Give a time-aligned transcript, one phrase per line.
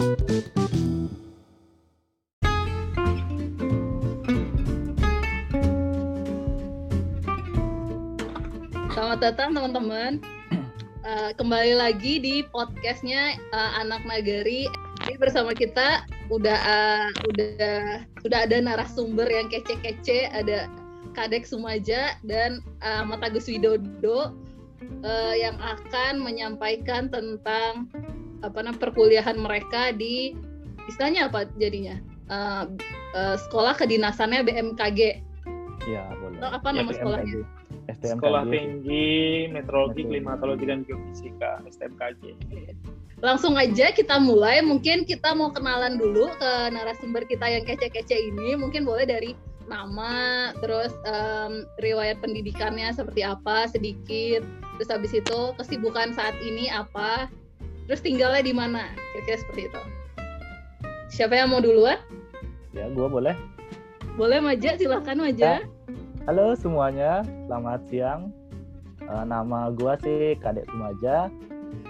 [0.00, 0.16] Selamat
[9.20, 10.24] datang teman-teman.
[11.04, 14.64] Uh, kembali lagi di podcastnya uh, Anak Nagari.
[15.04, 20.32] Ini bersama kita udah uh, udah sudah ada narasumber yang kece-kece.
[20.32, 20.72] Ada
[21.12, 24.32] Kadek Sumaja dan uh, Matagus Widodo
[25.04, 27.92] uh, yang akan menyampaikan tentang
[28.40, 30.32] apa namanya perkuliahan mereka di
[30.88, 32.64] istilahnya apa jadinya uh,
[33.14, 35.00] uh, sekolah kedinasannya BMKG.
[35.88, 36.38] Ya boleh.
[36.38, 37.34] Atau apa nama Ya, sekolahnya?
[37.90, 38.14] STMKG.
[38.16, 39.08] Sekolah Tinggi
[39.50, 40.02] Meteorologi.
[40.06, 42.22] Klimatologi dan Geofisika STMKG.
[43.20, 44.64] Langsung aja kita mulai.
[44.64, 48.56] Mungkin kita mau kenalan dulu ke narasumber kita yang kece-kece ini.
[48.56, 49.36] Mungkin boleh dari
[49.68, 54.42] nama, terus em, riwayat pendidikannya seperti apa sedikit.
[54.78, 57.28] Terus habis itu kesibukan saat ini apa.
[57.90, 58.86] Terus tinggalnya di mana?
[59.10, 59.82] Kira-kira seperti itu.
[61.10, 61.98] Siapa yang mau duluan?
[62.70, 63.34] Ya, gua boleh.
[64.14, 65.66] Boleh Maja, silakan Maja.
[66.22, 68.30] Halo semuanya, selamat siang.
[69.02, 71.34] Eh, nama gua sih Kadek Sumaja.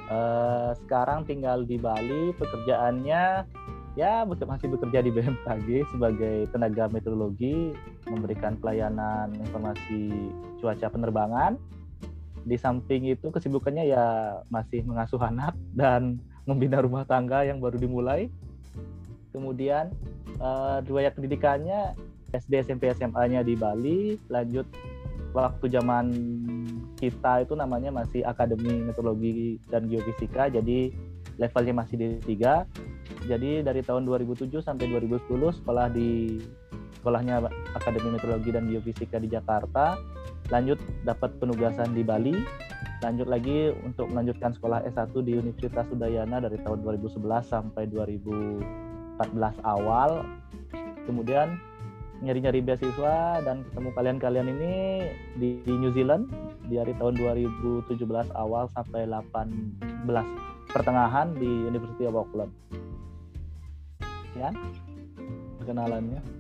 [0.09, 2.33] Eh, sekarang tinggal di Bali.
[2.33, 3.45] Pekerjaannya
[3.93, 7.77] ya masih bekerja di BMKG sebagai tenaga meteorologi,
[8.09, 10.33] memberikan pelayanan informasi
[10.65, 11.61] cuaca penerbangan.
[12.45, 14.05] Di samping itu kesibukannya ya
[14.49, 18.29] masih mengasuh anak dan membina rumah tangga yang baru dimulai.
[19.31, 19.95] Kemudian
[20.41, 21.95] eh, riwayat pendidikannya
[22.31, 24.67] SD, SMP, SMA-nya di Bali, lanjut
[25.31, 26.11] waktu zaman
[26.99, 30.91] kita itu namanya masih Akademi Meteorologi dan Geofisika, jadi
[31.39, 32.67] levelnya masih D3.
[33.27, 36.41] Jadi dari tahun 2007 sampai 2010 sekolah di
[37.01, 37.41] sekolahnya
[37.73, 39.97] Akademi Meteorologi dan Geofisika di Jakarta,
[40.53, 40.77] lanjut
[41.09, 42.37] dapat penugasan di Bali,
[43.01, 49.25] lanjut lagi untuk melanjutkan sekolah S1 di Universitas Udayana dari tahun 2011 sampai 2014
[49.65, 50.29] awal.
[51.09, 51.57] Kemudian
[52.21, 54.75] nyari-nyari beasiswa dan ketemu kalian-kalian ini
[55.41, 56.29] di, di New Zealand
[56.69, 57.97] dari tahun 2017
[58.37, 60.05] awal sampai 18
[60.71, 62.53] pertengahan di University of Auckland.
[64.37, 64.53] Ya,
[65.59, 66.40] perkenalannya.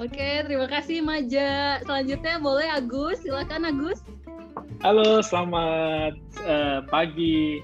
[0.00, 1.76] Oke, terima kasih Maja.
[1.84, 4.00] Selanjutnya boleh Agus, silakan Agus.
[4.80, 7.60] Halo, selamat eh, pagi.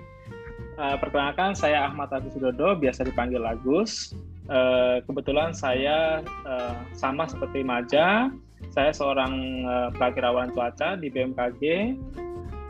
[0.76, 4.12] Eh, perkenalkan, saya Ahmad Agus Widodo, biasa dipanggil Agus.
[4.52, 8.28] Eh, kebetulan saya eh, sama seperti Maja,
[8.68, 9.64] saya seorang
[9.96, 11.96] perakirawan cuaca di BMKG,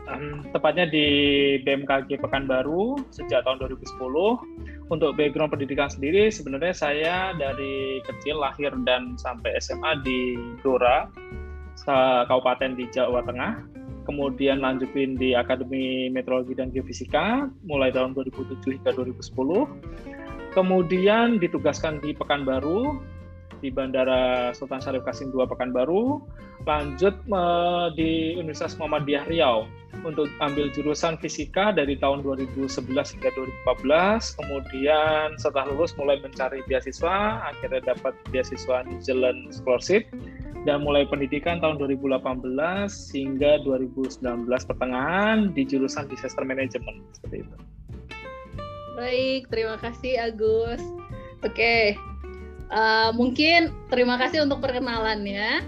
[0.07, 1.05] Em, tepatnya di
[1.67, 4.39] BMKG Pekanbaru sejak tahun 2010.
[4.87, 10.39] Untuk background pendidikan sendiri, sebenarnya saya dari kecil lahir dan sampai SMA di
[11.75, 13.67] sa- Kabupaten di Jawa Tengah.
[14.07, 19.67] Kemudian lanjutin di Akademi Meteorologi dan Geofisika mulai tahun 2007 hingga 2010.
[20.55, 23.03] Kemudian ditugaskan di Pekanbaru
[23.59, 26.21] di Bandara Sultan Syarif Kasim II Pekanbaru.
[26.67, 27.15] Lanjut
[27.95, 29.65] di Universitas Muhammadiyah Riau
[30.03, 32.77] untuk ambil jurusan fisika dari tahun 2011
[33.17, 34.37] hingga 2014.
[34.37, 40.11] Kemudian setelah lulus mulai mencari beasiswa, akhirnya dapat beasiswa New Zealand Scholarship
[40.67, 42.19] dan mulai pendidikan tahun 2018
[43.15, 47.55] hingga 2019 pertengahan di jurusan Disaster Management seperti itu.
[48.99, 50.81] Baik, terima kasih Agus.
[51.45, 51.93] Oke,
[52.71, 55.63] eh, mungkin terima kasih untuk perkenalannya.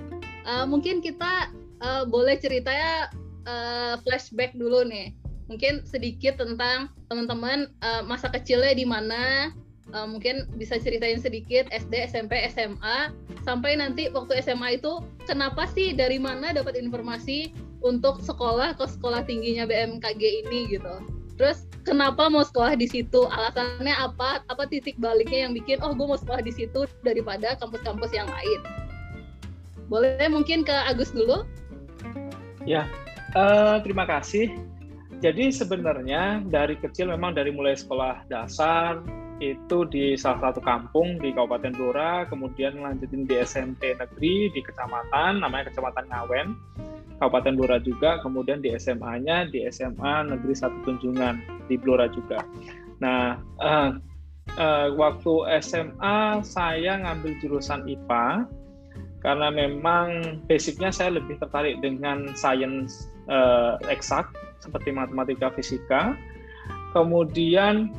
[0.45, 3.11] Eh, mungkin kita eh, boleh ceritanya
[3.47, 5.15] eh, flashback dulu nih.
[5.49, 9.53] Mungkin sedikit tentang teman-teman eh, masa kecilnya di mana.
[9.89, 13.09] Eh, mungkin bisa ceritain sedikit SD, SMP, SMA,
[13.41, 17.49] sampai nanti waktu SMA itu kenapa sih dari mana dapat informasi
[17.81, 21.18] untuk sekolah ke sekolah tingginya BMKG ini gitu.
[21.39, 23.23] Terus kenapa mau sekolah di situ?
[23.31, 24.43] Alasannya apa?
[24.51, 28.59] Apa titik baliknya yang bikin oh gue mau sekolah di situ daripada kampus-kampus yang lain?
[29.87, 31.47] Boleh mungkin ke Agus dulu?
[33.39, 34.51] Eh, terima kasih.
[35.23, 38.99] Jadi sebenarnya dari kecil memang dari mulai sekolah dasar
[39.39, 45.39] itu di salah satu kampung di Kabupaten Blora, kemudian lanjutin di SMP negeri di kecamatan
[45.39, 46.47] namanya Kecamatan Ngawen,
[47.19, 52.43] Kabupaten Blora juga, kemudian di SMA-nya di SMA Negeri Satu Tunjungan di Blora juga.
[53.03, 53.91] Nah, eh,
[54.55, 58.47] eh, waktu SMA saya ngambil jurusan IPA
[59.19, 64.31] karena memang basicnya saya lebih tertarik dengan sains eh, eksak
[64.63, 66.15] seperti matematika, fisika.
[66.91, 67.93] Kemudian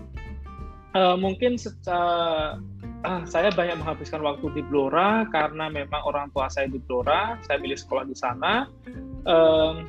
[0.95, 2.59] eh, mungkin secara
[3.07, 7.59] ah, saya banyak menghabiskan waktu di Blora karena memang orang tua saya di Blora, saya
[7.63, 8.69] milih sekolah di sana.
[9.25, 9.89] Em,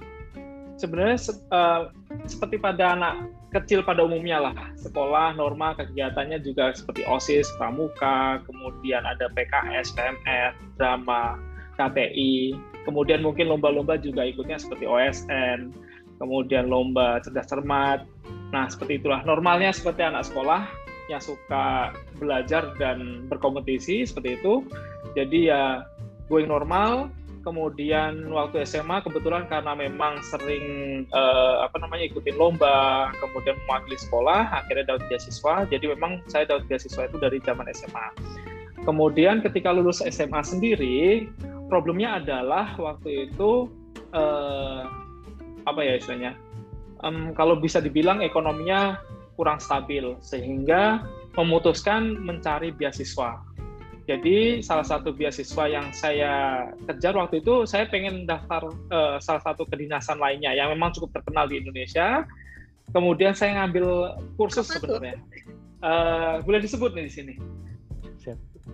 [0.80, 1.82] sebenarnya se- eh,
[2.28, 3.16] seperti pada anak
[3.52, 4.56] kecil pada umumnya lah.
[4.80, 11.36] Sekolah normal kegiatannya juga seperti OSIS, pramuka, kemudian ada PKS, PMR, drama,
[11.76, 12.56] KTI,
[12.88, 15.76] kemudian mungkin lomba-lomba juga ikutnya seperti OSN,
[16.18, 18.08] kemudian lomba cerdas cermat.
[18.56, 19.24] Nah, seperti itulah.
[19.28, 20.68] Normalnya seperti anak sekolah
[21.10, 24.66] yang suka belajar dan berkompetisi seperti itu.
[25.18, 25.86] Jadi ya
[26.30, 27.10] going normal,
[27.42, 30.66] kemudian waktu SMA kebetulan karena memang sering
[31.12, 35.66] uh, apa namanya ikutin lomba kemudian mewakili sekolah akhirnya dapat beasiswa.
[35.68, 38.08] Jadi memang saya dapat beasiswa itu dari zaman SMA
[38.86, 41.30] kemudian ketika lulus SMA sendiri
[41.70, 43.70] problemnya adalah waktu itu
[44.12, 44.84] uh,
[45.64, 46.34] apa ya istilahnya?
[47.02, 49.02] Um, kalau bisa dibilang ekonominya
[49.42, 51.02] kurang stabil sehingga
[51.34, 53.42] memutuskan mencari beasiswa
[54.12, 59.64] jadi salah satu beasiswa yang saya kejar waktu itu saya pengen daftar uh, salah satu
[59.70, 62.28] kedinasan lainnya yang memang cukup terkenal di Indonesia.
[62.92, 65.16] Kemudian saya ngambil kursus Apa sebenarnya.
[65.80, 67.34] Uh, boleh disebut nih di sini.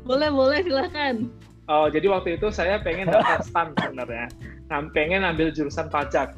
[0.08, 1.28] Boleh boleh silahkan.
[1.68, 4.28] Oh jadi waktu itu saya pengen daftar STAN sebenarnya.
[4.74, 6.34] Nah, pengen ambil jurusan pajak.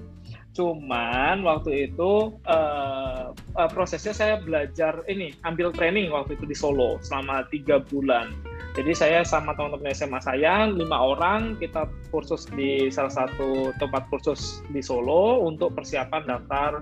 [0.58, 6.98] Cuman waktu itu uh, uh, prosesnya saya belajar ini ambil training waktu itu di Solo
[7.06, 8.34] selama tiga bulan
[8.78, 14.62] jadi saya sama teman-teman SMA saya lima orang kita kursus di salah satu tempat kursus
[14.70, 16.80] di Solo untuk persiapan daftar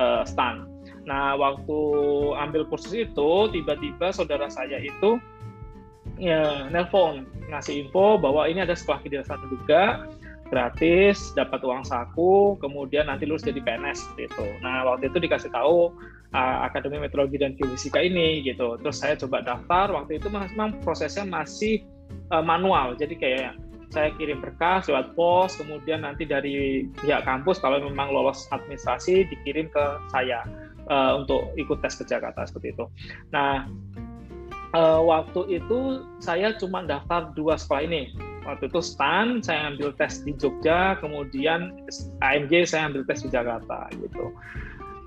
[0.00, 0.64] uh, STAN.
[1.04, 1.78] Nah waktu
[2.40, 5.20] ambil kursus itu tiba-tiba saudara saya itu
[6.16, 10.08] ya nelpon ngasih info bahwa ini ada sekolah kedinasan juga
[10.48, 14.46] gratis, dapat uang saku, kemudian nanti lulus jadi PNS gitu.
[14.62, 15.94] Nah waktu itu dikasih tahu
[16.32, 18.78] uh, Akademi Meteorologi dan Geofisika ini gitu.
[18.80, 21.82] Terus saya coba daftar, waktu itu memang prosesnya masih
[22.30, 23.52] uh, manual, jadi kayak
[23.90, 29.70] saya kirim berkas lewat pos, kemudian nanti dari pihak kampus kalau memang lolos administrasi dikirim
[29.70, 30.42] ke saya
[30.90, 32.84] uh, untuk ikut tes ke Jakarta seperti itu.
[33.30, 33.70] Nah
[34.74, 38.10] uh, waktu itu saya cuma daftar dua sekolah ini
[38.46, 41.74] waktu itu STAN saya ambil tes di Jogja kemudian
[42.22, 44.30] AMG saya ambil tes di Jakarta gitu.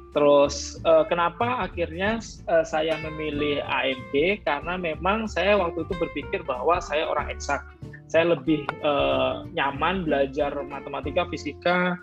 [0.09, 2.17] Terus uh, kenapa akhirnya
[2.49, 7.61] uh, saya memilih AMG karena memang saya waktu itu berpikir bahwa saya orang eksak.
[8.09, 11.93] Saya lebih uh, nyaman belajar matematika fisika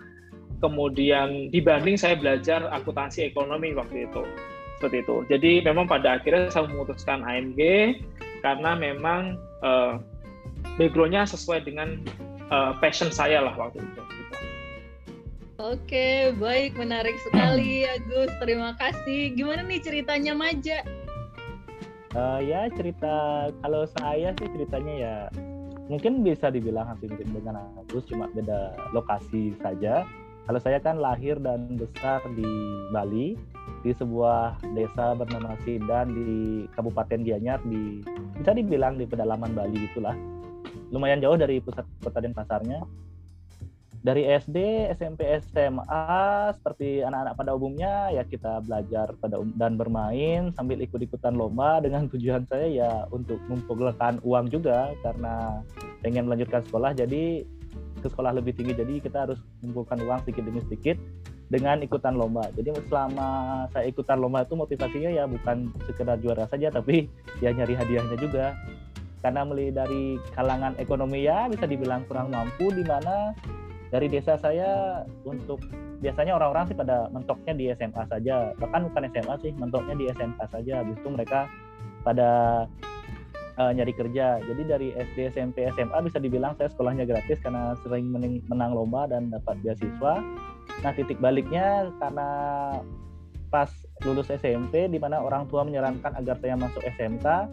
[0.63, 4.23] kemudian dibanding saya belajar akuntansi ekonomi waktu itu.
[4.79, 5.17] Seperti itu.
[5.27, 7.59] Jadi memang pada akhirnya saya memutuskan AMG
[8.39, 9.35] karena memang
[9.65, 9.99] uh,
[10.75, 12.03] backgroundnya sesuai dengan
[12.51, 14.01] uh, passion saya lah waktu itu.
[15.57, 18.29] Oke, baik, menarik sekali Agus.
[18.37, 19.33] Terima kasih.
[19.33, 20.85] Gimana nih ceritanya Maja?
[22.13, 25.15] Uh, ya cerita kalau saya sih ceritanya ya
[25.89, 30.05] mungkin bisa dibilang hampir mirip dengan Agus, cuma beda lokasi saja.
[30.45, 32.47] Kalau saya kan lahir dan besar di
[32.93, 33.35] Bali,
[33.81, 36.29] di sebuah desa bernama Sidan di
[36.73, 38.05] Kabupaten Gianyar di
[38.39, 40.15] bisa dibilang di pedalaman Bali gitulah
[40.91, 42.83] lumayan jauh dari pusat kota Denpasarnya.
[43.97, 46.07] Dari SD, SMP, SMA
[46.55, 52.07] seperti anak-anak pada umumnya ya kita belajar pada um, dan bermain sambil ikut-ikutan lomba dengan
[52.15, 55.59] tujuan saya ya untuk mengumpulkan uang juga karena
[55.99, 57.43] pengen melanjutkan sekolah jadi
[57.99, 60.95] ke sekolah lebih tinggi jadi kita harus mengumpulkan uang sedikit demi sedikit
[61.47, 62.47] dengan ikutan lomba.
[62.55, 63.27] Jadi selama
[63.71, 67.07] saya ikutan lomba itu motivasinya ya bukan sekedar juara saja tapi
[67.43, 68.55] ya nyari hadiahnya juga
[69.25, 73.33] karena melihat dari kalangan ekonomi ya bisa dibilang kurang mampu di mana
[73.89, 75.63] dari desa saya untuk
[76.03, 78.53] biasanya orang-orang sih pada mentoknya di SMA saja.
[78.59, 80.73] Bahkan bukan SMA sih mentoknya di SMK saja.
[80.83, 81.47] Habis itu mereka
[82.03, 82.31] pada
[83.57, 84.37] uh, nyari kerja.
[84.43, 89.09] Jadi dari SD SMP SMA bisa dibilang saya sekolahnya gratis karena sering menang, menang lomba
[89.09, 90.21] dan dapat beasiswa.
[90.85, 92.29] Nah titik baliknya karena
[93.47, 93.71] pas
[94.03, 97.47] lulus SMP di mana orang tua menyarankan agar saya masuk SMK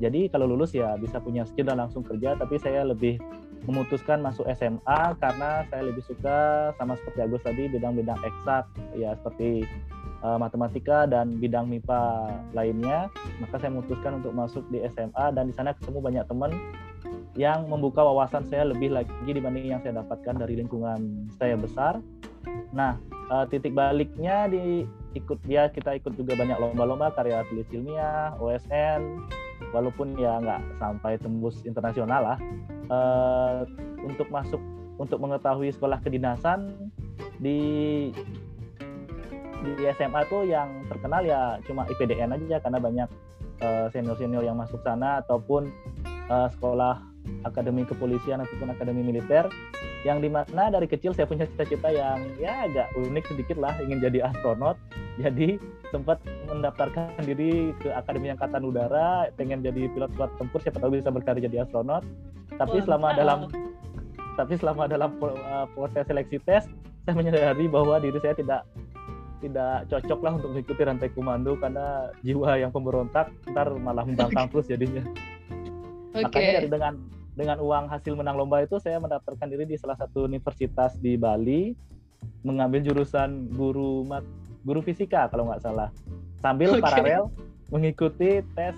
[0.00, 3.20] jadi kalau lulus ya bisa punya skill dan langsung kerja, tapi saya lebih
[3.68, 8.64] memutuskan masuk SMA karena saya lebih suka sama seperti Agus tadi bidang-bidang eksak
[8.96, 9.68] ya seperti
[10.24, 12.00] uh, matematika dan bidang MIPA
[12.56, 13.12] lainnya.
[13.44, 16.50] Maka saya memutuskan untuk masuk di SMA dan di sana ketemu banyak teman
[17.36, 22.00] yang membuka wawasan saya lebih lagi dibanding yang saya dapatkan dari lingkungan saya besar.
[22.70, 22.96] Nah,
[23.28, 24.86] uh, titik baliknya di
[25.18, 29.26] ikut dia kita ikut juga banyak lomba-lomba karya tulis ilmiah, OSN,
[29.74, 32.38] walaupun ya nggak sampai tembus internasional lah.
[32.90, 33.62] Uh,
[34.02, 34.58] untuk masuk
[35.00, 36.74] untuk mengetahui sekolah kedinasan
[37.40, 38.10] di
[39.60, 43.08] di SMA tuh yang terkenal ya cuma IPDN aja karena banyak
[43.60, 45.68] uh, senior-senior yang masuk sana ataupun
[46.32, 47.00] uh, sekolah
[47.44, 49.48] akademi kepolisian ataupun akademi militer
[50.00, 54.00] yang di mana dari kecil saya punya cita-cita yang ya agak unik sedikit lah ingin
[54.00, 54.80] jadi astronot.
[55.20, 55.60] Jadi
[55.92, 61.12] sempat mendaftarkan diri ke Akademi Angkatan Udara pengen jadi pilot pesawat tempur siapa tahu bisa
[61.12, 62.00] berkarir jadi astronot.
[62.56, 63.38] Tapi Wah, selama dalam
[64.40, 66.64] tapi selama dalam uh, proses seleksi tes
[67.04, 68.64] saya menyadari bahwa diri saya tidak
[69.40, 74.68] tidak cocok lah untuk mengikuti rantai komando karena jiwa yang pemberontak ntar malah membangkang terus
[74.68, 75.04] jadinya.
[76.10, 76.26] Oke.
[76.26, 76.94] makanya dari dengan
[77.40, 81.72] dengan uang hasil menang lomba itu saya mendaftarkan diri di salah satu universitas di Bali
[82.44, 84.20] mengambil jurusan guru mat
[84.68, 85.88] guru fisika kalau nggak salah.
[86.44, 86.84] Sambil Oke.
[86.84, 87.32] paralel
[87.72, 88.76] mengikuti tes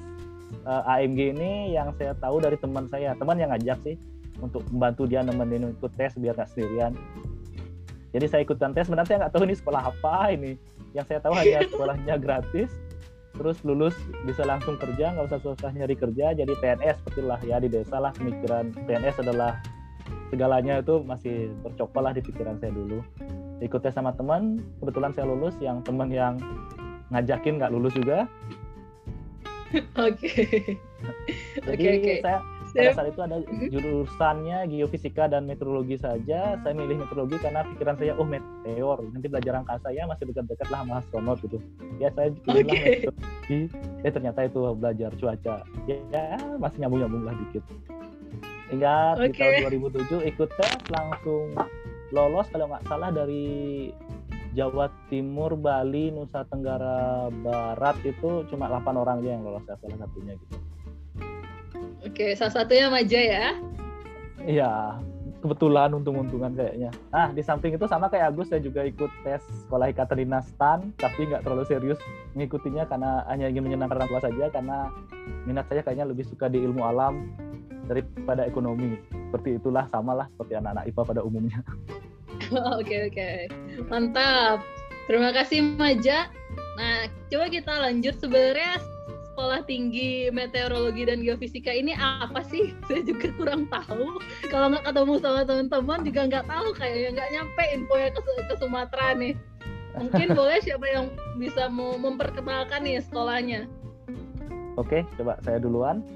[0.62, 3.18] eh, AMG ini yang saya tahu dari teman saya.
[3.18, 3.98] Teman yang ngajak sih
[4.38, 6.94] untuk membantu dia nemenin ikut tes biar nggak sendirian.
[8.14, 10.54] Jadi saya ikutan tes sebenarnya saya nggak tahu ini sekolah apa ini.
[10.94, 12.70] Yang saya tahu hanya sekolahnya gratis
[13.32, 13.96] terus lulus
[14.28, 17.96] bisa langsung kerja nggak usah susah nyari kerja jadi PNS seperti lah ya di desa
[17.96, 19.56] lah pemikiran PNS adalah
[20.28, 23.00] segalanya itu masih bercokol lah di pikiran saya dulu
[23.64, 26.36] ikut tes sama teman kebetulan saya lulus yang teman yang
[27.08, 28.28] ngajakin nggak lulus juga
[29.96, 30.28] Oke.
[31.64, 32.12] Oke, oke.
[32.20, 33.68] saya pada saat itu ada Mhm.
[33.68, 39.60] jurusannya geofisika dan meteorologi saja saya milih meteorologi karena pikiran saya oh meteor nanti belajar
[39.60, 41.58] angkasa ya masih dekat-dekat lah sama astronot gitu
[42.00, 42.76] ya saya pilih Oke.
[42.80, 43.58] meteorologi
[44.02, 46.24] eh ternyata itu belajar cuaca ya, ya,
[46.56, 47.64] masih nyambung-nyambung lah dikit
[48.72, 49.36] hingga di Oke.
[49.36, 51.52] tahun 2007 ikut tes langsung
[52.08, 53.44] lolos kalau nggak salah dari
[54.52, 59.96] Jawa Timur, Bali, Nusa Tenggara Barat itu cuma 8 orang aja yang lolos ya, salah
[60.04, 60.56] satunya gitu.
[62.02, 63.46] Oke, salah satunya Maja ya.
[64.42, 64.98] Iya,
[65.42, 66.90] kebetulan untung-untungan kayaknya.
[67.10, 70.94] Nah, di samping itu sama kayak Agus, saya juga ikut tes sekolah ikatan dinas STAN,
[70.98, 71.98] tapi nggak terlalu serius
[72.38, 74.78] mengikutinya karena hanya ingin menyenangkan orang tua saja, karena
[75.46, 77.34] minat saya kayaknya lebih suka di ilmu alam
[77.90, 78.94] daripada ekonomi.
[79.10, 81.60] Seperti itulah, samalah seperti anak-anak IPA pada umumnya.
[82.78, 83.30] Oke oke,
[83.88, 84.60] mantap.
[85.08, 86.28] Terima kasih Maja.
[86.76, 88.76] Nah, coba kita lanjut sebenarnya
[89.42, 92.70] sekolah tinggi meteorologi dan geofisika ini apa sih?
[92.86, 94.22] Saya juga kurang tahu.
[94.46, 99.18] Kalau nggak ketemu sama teman-teman juga nggak tahu kayaknya nggak nyampe infonya ke, ke Sumatera
[99.18, 99.34] nih.
[99.98, 101.10] Mungkin boleh siapa yang
[101.42, 103.66] bisa mau memperkenalkan nih sekolahnya?
[104.78, 106.06] Oke, coba saya duluan.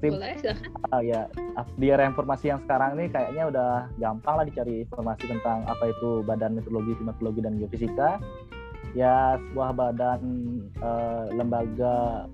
[0.00, 0.72] Tim Boleh, silakan.
[0.96, 1.28] Ah, ya
[1.76, 3.70] di era informasi yang sekarang ini kayaknya udah
[4.00, 8.16] gampang lah dicari informasi tentang apa itu Badan Meteorologi, Klimatologi dan Geofisika.
[8.94, 10.20] Ya sebuah badan
[10.76, 12.26] eh, lembaga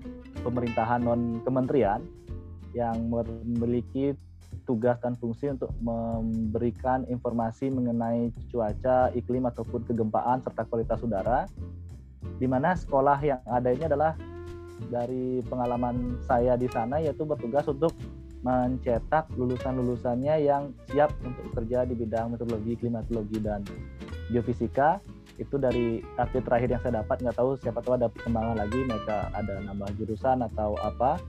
[0.43, 2.03] pemerintahan non kementerian
[2.73, 4.17] yang memiliki
[4.63, 11.45] tugas dan fungsi untuk memberikan informasi mengenai cuaca, iklim ataupun kegempaan serta kualitas udara.
[12.39, 14.15] Di mana sekolah yang ada ini adalah
[14.87, 17.93] dari pengalaman saya di sana yaitu bertugas untuk
[18.43, 23.63] mencetak lulusan-lulusannya yang siap untuk kerja di bidang meteorologi, klimatologi dan
[24.27, 24.99] geofisika.
[25.43, 29.27] Itu dari update terakhir yang saya dapat nggak tahu siapa tahu ada perkembangan lagi mereka
[29.35, 31.19] ada nambah jurusan atau apa.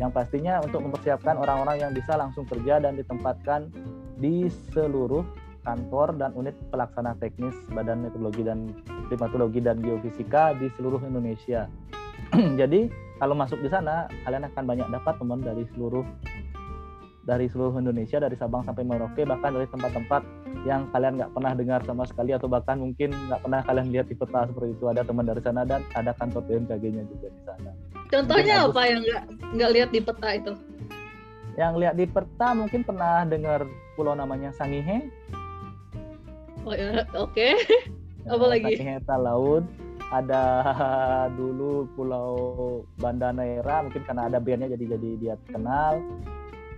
[0.00, 3.70] Yang pastinya untuk mempersiapkan orang-orang yang bisa langsung kerja dan ditempatkan
[4.18, 5.22] di seluruh
[5.62, 8.74] kantor dan unit pelaksana teknis Badan Meteorologi dan
[9.06, 11.70] Klimatologi dan Geofisika di seluruh Indonesia.
[12.60, 12.90] Jadi
[13.22, 16.02] kalau masuk di sana kalian akan banyak dapat teman dari seluruh
[17.22, 20.22] dari seluruh Indonesia dari Sabang sampai Merauke bahkan dari tempat-tempat
[20.66, 24.16] yang kalian nggak pernah dengar sama sekali atau bahkan mungkin nggak pernah kalian lihat di
[24.18, 27.70] peta seperti itu ada teman dari sana dan ada kantor BMKG-nya juga di sana.
[28.10, 29.22] Contohnya Mungkin apa yang nggak
[29.54, 30.52] nggak lihat di peta itu?
[31.54, 33.60] Yang lihat di peta mungkin pernah dengar
[33.94, 35.06] pulau namanya Sangihe.
[36.66, 37.48] Oh ya, oke.
[38.26, 38.72] Apa Nah, lagi?
[38.78, 39.64] Sangihe itu laut.
[40.12, 40.44] Ada
[41.40, 42.36] dulu Pulau
[43.00, 46.04] Banda Neira mungkin karena ada bandnya jadi jadi dia terkenal.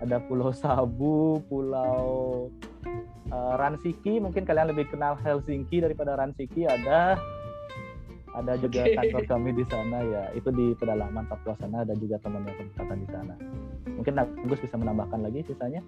[0.04, 2.04] Ada Pulau Sabu, Pulau
[3.32, 7.16] eh, Ransiki mungkin kalian lebih kenal Helsinki daripada Ransiki ada
[8.34, 8.98] ada juga Oke.
[8.98, 12.98] kantor kami di sana ya itu di pedalaman Papua sana ada juga teman yang berkatan
[12.98, 13.34] di sana
[13.94, 15.80] mungkin Agus bisa menambahkan lagi sisanya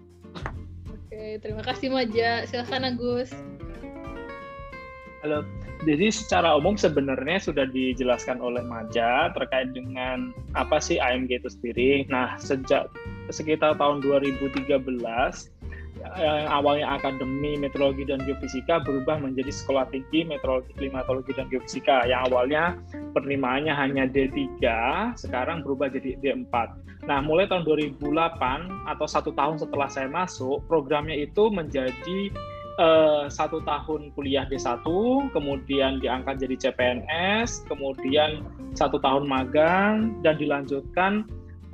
[1.06, 2.42] Oke, terima kasih Maja.
[2.50, 3.30] Silakan Agus.
[5.22, 5.46] Halo.
[5.86, 11.90] Jadi secara umum sebenarnya sudah dijelaskan oleh Maja terkait dengan apa sih AMG itu sendiri.
[12.10, 12.90] Nah, sejak
[13.30, 14.66] sekitar tahun 2013
[16.16, 22.30] yang awalnya Akademi Meteorologi dan Geofisika berubah menjadi Sekolah Tinggi Meteorologi, Klimatologi dan Geofisika yang
[22.30, 22.78] awalnya
[23.16, 24.62] penerimaannya hanya D3,
[25.18, 26.54] sekarang berubah jadi D4.
[27.06, 32.18] Nah, mulai tahun 2008 atau satu tahun setelah saya masuk, programnya itu menjadi
[32.76, 34.84] eh, satu tahun kuliah D1,
[35.32, 38.44] kemudian diangkat jadi CPNS, kemudian
[38.76, 41.24] satu tahun magang, dan dilanjutkan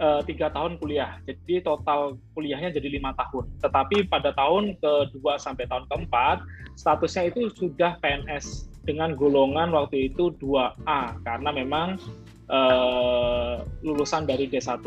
[0.02, 1.22] eh, tiga tahun kuliah.
[1.22, 3.46] Jadi total kuliahnya jadi lima tahun.
[3.62, 6.42] Tetapi pada tahun kedua sampai tahun keempat,
[6.74, 12.02] statusnya itu sudah PNS dengan golongan waktu itu 2A karena memang
[12.50, 14.82] uh, lulusan dari D1.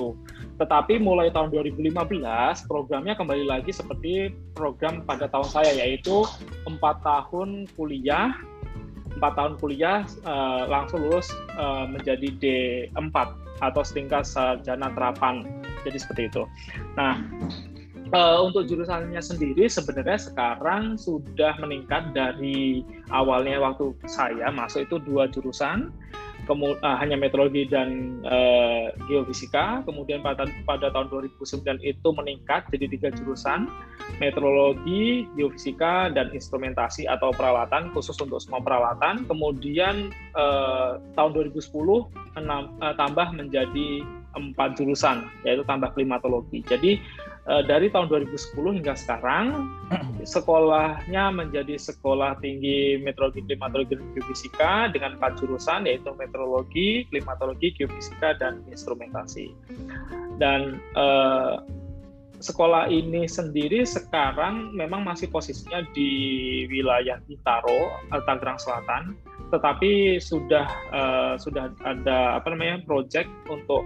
[0.56, 1.96] Tetapi mulai tahun 2015
[2.68, 6.28] programnya kembali lagi seperti program pada tahun saya yaitu
[6.68, 8.36] empat tahun kuliah
[9.16, 15.48] empat tahun kuliah uh, langsung lulus uh, menjadi D4 atau setingkat sarjana terapan.
[15.86, 16.44] Jadi seperti itu.
[16.98, 17.22] Nah,
[18.14, 25.30] uh, untuk jurusannya sendiri sebenarnya sekarang sudah meningkat dari awalnya waktu saya masuk itu dua
[25.30, 25.90] jurusan
[26.46, 29.82] kemu, uh, hanya meteorologi dan uh, geofisika.
[29.84, 33.68] Kemudian pada pada tahun 2009 itu meningkat jadi tiga jurusan,
[34.22, 39.25] meteorologi, geofisika, dan instrumentasi atau peralatan khusus untuk semua peralatan.
[39.25, 46.62] Kemudian uh, tahun 2010 enam, uh, tambah menjadi empat jurusan, yaitu tambah klimatologi.
[46.68, 47.00] Jadi
[47.46, 49.70] dari tahun 2010 hingga sekarang
[50.25, 58.34] sekolahnya menjadi sekolah tinggi meteorologi, klimatologi, dan geofisika dengan empat jurusan yaitu meteorologi, klimatologi, geofisika,
[58.42, 59.54] dan instrumentasi.
[60.42, 61.62] Dan uh,
[62.42, 66.10] sekolah ini sendiri sekarang memang masih posisinya di
[66.68, 69.16] wilayah Bintaro, Tangerang Selatan,
[69.54, 73.86] tetapi sudah uh, sudah ada apa namanya project untuk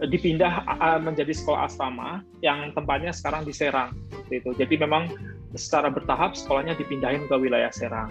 [0.00, 0.64] dipindah
[1.04, 3.92] menjadi sekolah asrama yang tempatnya sekarang di Serang
[4.32, 4.56] itu.
[4.56, 5.12] Jadi memang
[5.52, 8.08] secara bertahap sekolahnya dipindahin ke wilayah Serang.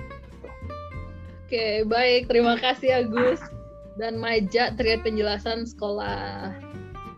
[1.50, 2.30] Oke, baik.
[2.30, 3.42] Terima kasih Agus
[3.98, 6.54] dan Maja terkait penjelasan sekolah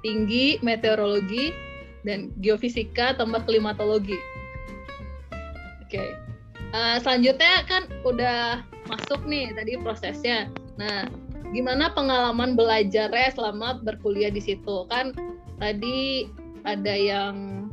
[0.08, 1.52] tinggi meteorologi
[2.08, 4.16] dan geofisika tambah klimatologi.
[5.84, 6.16] Oke.
[6.72, 10.52] Uh, selanjutnya kan udah masuk nih tadi prosesnya.
[10.76, 11.08] Nah,
[11.56, 14.84] gimana pengalaman belajarnya selama berkuliah di situ?
[14.92, 15.16] Kan
[15.58, 16.28] tadi
[16.68, 17.68] ada yang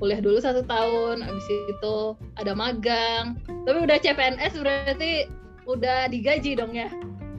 [0.00, 1.96] kuliah dulu satu tahun habis itu
[2.40, 3.38] ada magang.
[3.68, 5.28] Tapi udah CPNS berarti
[5.68, 6.90] udah digaji dong ya?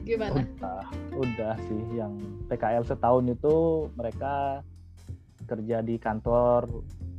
[0.06, 0.46] Gimana?
[0.62, 2.14] Udah udah sih yang
[2.50, 4.66] PKL setahun itu mereka
[5.44, 6.66] kerja di kantor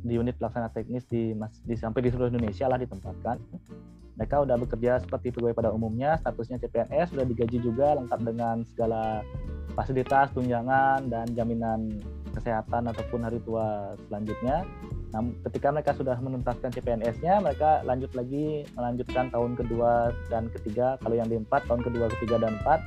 [0.06, 1.32] di unit pelaksana teknis di,
[1.64, 3.38] di sampai di seluruh Indonesia lah ditempatkan
[4.16, 9.20] mereka udah bekerja seperti pegawai pada umumnya, statusnya CPNS, sudah digaji juga lengkap dengan segala
[9.76, 12.00] fasilitas, tunjangan, dan jaminan
[12.32, 14.64] kesehatan ataupun hari tua selanjutnya.
[15.12, 21.16] Nah, ketika mereka sudah menuntaskan CPNS-nya, mereka lanjut lagi melanjutkan tahun kedua dan ketiga, kalau
[21.16, 22.80] yang di empat, tahun kedua, ketiga, dan empat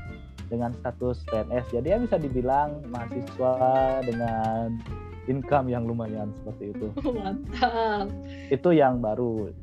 [0.49, 1.69] dengan status PNS.
[1.73, 3.53] Jadi ya bisa dibilang mahasiswa
[4.01, 4.81] dengan
[5.29, 6.87] income yang lumayan seperti itu.
[7.21, 8.09] Mantap.
[8.49, 9.53] Itu yang baru.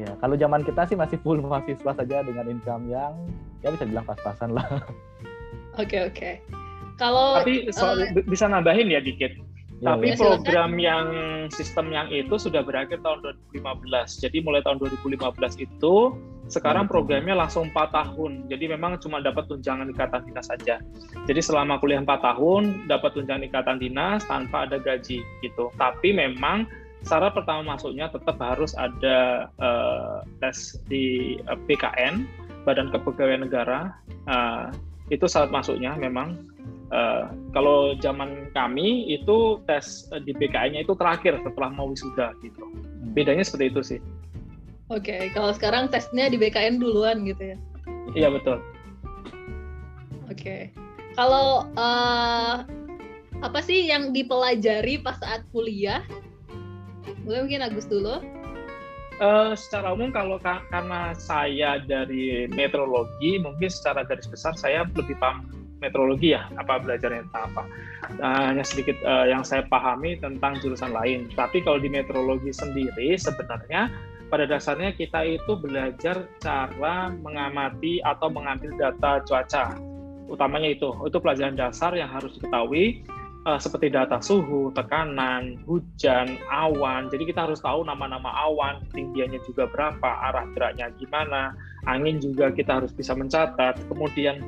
[0.00, 3.12] Ya, kalau zaman kita sih masih full mahasiswa saja dengan income yang
[3.60, 4.64] ya bisa bilang pas-pasan lah.
[5.76, 6.16] Oke, okay, oke.
[6.16, 6.34] Okay.
[6.96, 9.36] Kalau Tapi so, uh, bisa nambahin ya dikit.
[9.80, 10.88] Ya, Tapi ya, program silakan.
[10.88, 11.06] yang
[11.48, 14.20] sistem yang itu sudah berakhir tahun 2015.
[14.20, 15.20] Jadi mulai tahun 2015
[15.56, 15.96] itu
[16.52, 16.92] sekarang hmm.
[16.92, 18.44] programnya langsung 4 tahun.
[18.52, 20.84] Jadi memang cuma dapat tunjangan ikatan dinas saja.
[21.24, 25.72] Jadi selama kuliah 4 tahun dapat tunjangan ikatan dinas tanpa ada gaji gitu.
[25.80, 26.68] Tapi memang
[27.04, 32.28] syarat pertama masuknya tetap harus ada uh, tes di uh, eh, BKN
[32.68, 33.96] Badan Kepegawaian Negara.
[34.28, 34.68] Uh,
[35.10, 36.46] itu syarat masuknya memang
[36.94, 42.62] uh, kalau zaman kami itu tes uh, di BKN-nya itu terakhir setelah mau wisuda gitu.
[42.62, 43.16] Hmm.
[43.16, 44.00] bedanya seperti itu sih.
[44.90, 47.58] Oke okay, kalau sekarang tesnya di BKN duluan gitu ya?
[48.14, 48.58] Iya betul.
[50.30, 50.34] Oke.
[50.36, 50.62] Okay.
[51.18, 52.62] kalau uh,
[53.42, 56.06] apa sih yang dipelajari pas saat kuliah
[57.24, 58.20] Boleh mungkin Agus dulu.
[59.20, 65.12] Uh, secara umum kalau ka karena saya dari meteorologi, mungkin secara garis besar saya lebih
[65.20, 65.44] paham
[65.80, 67.62] meteorologi ya, apa belajarnya tentang apa.
[68.16, 71.28] Uh, hanya sedikit uh, yang saya pahami tentang jurusan lain.
[71.36, 73.92] Tapi kalau di meteorologi sendiri sebenarnya
[74.32, 79.76] pada dasarnya kita itu belajar cara mengamati atau mengambil data cuaca.
[80.30, 83.02] Utamanya itu, itu pelajaran dasar yang harus diketahui
[83.46, 87.08] uh, seperti data suhu, tekanan, hujan, awan.
[87.08, 91.56] Jadi kita harus tahu nama-nama awan, tinggiannya juga berapa, arah geraknya gimana,
[91.88, 93.80] angin juga kita harus bisa mencatat.
[93.88, 94.42] Kemudian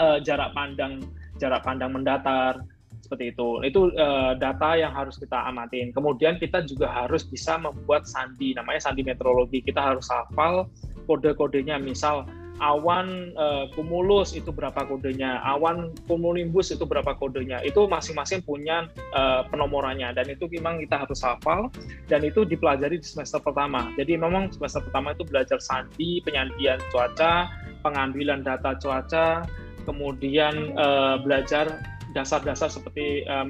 [0.00, 1.04] uh, jarak pandang,
[1.36, 2.62] jarak pandang mendatar
[3.04, 3.48] seperti itu.
[3.64, 5.92] Itu uh, data yang harus kita amatin.
[5.92, 9.60] Kemudian kita juga harus bisa membuat sandi, namanya sandi meteorologi.
[9.60, 10.68] Kita harus hafal
[11.08, 17.62] kode-kodenya, misal awan uh, cumulus itu berapa kodenya, awan cumulonimbus itu berapa kodenya.
[17.62, 21.70] Itu masing-masing punya uh, penomorannya dan itu memang kita harus hafal
[22.10, 23.90] dan itu dipelajari di semester pertama.
[23.94, 27.48] Jadi memang semester pertama itu belajar sandi, penyandian cuaca,
[27.86, 29.46] pengambilan data cuaca,
[29.86, 31.80] kemudian uh, belajar
[32.12, 33.46] dasar-dasar seperti uh,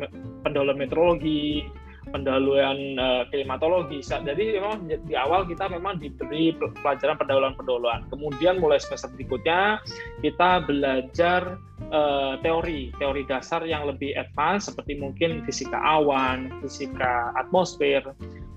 [2.10, 4.00] pendahuluan uh, klimatologi.
[4.02, 8.08] Jadi memang di awal kita memang diberi pelajaran pendahuluan-pendahuluan.
[8.08, 9.82] Kemudian mulai semester berikutnya
[10.24, 11.60] kita belajar
[11.92, 18.02] uh, teori, teori dasar yang lebih advance seperti mungkin fisika awan, fisika atmosfer,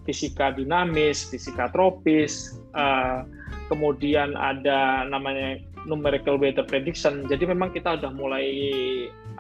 [0.08, 3.24] fisika dinamis, fisika tropis, uh,
[3.70, 7.26] kemudian ada namanya numerical weather prediction.
[7.26, 8.48] Jadi memang kita sudah mulai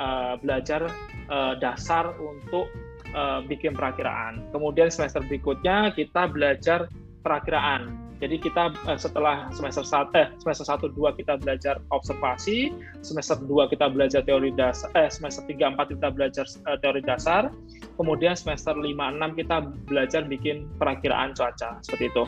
[0.02, 0.90] uh, belajar
[1.30, 2.70] uh, dasar untuk
[3.14, 4.44] uh, bikin perakiraan.
[4.52, 6.88] Kemudian semester berikutnya kita belajar
[7.22, 8.12] perakiraan.
[8.22, 12.70] Jadi kita uh, setelah semester satu eh, semester satu dua kita belajar observasi,
[13.02, 17.50] semester dua kita belajar teori dasar, eh semester tiga empat kita belajar uh, teori dasar,
[17.98, 22.24] kemudian semester lima enam kita belajar bikin perakiraan cuaca seperti itu.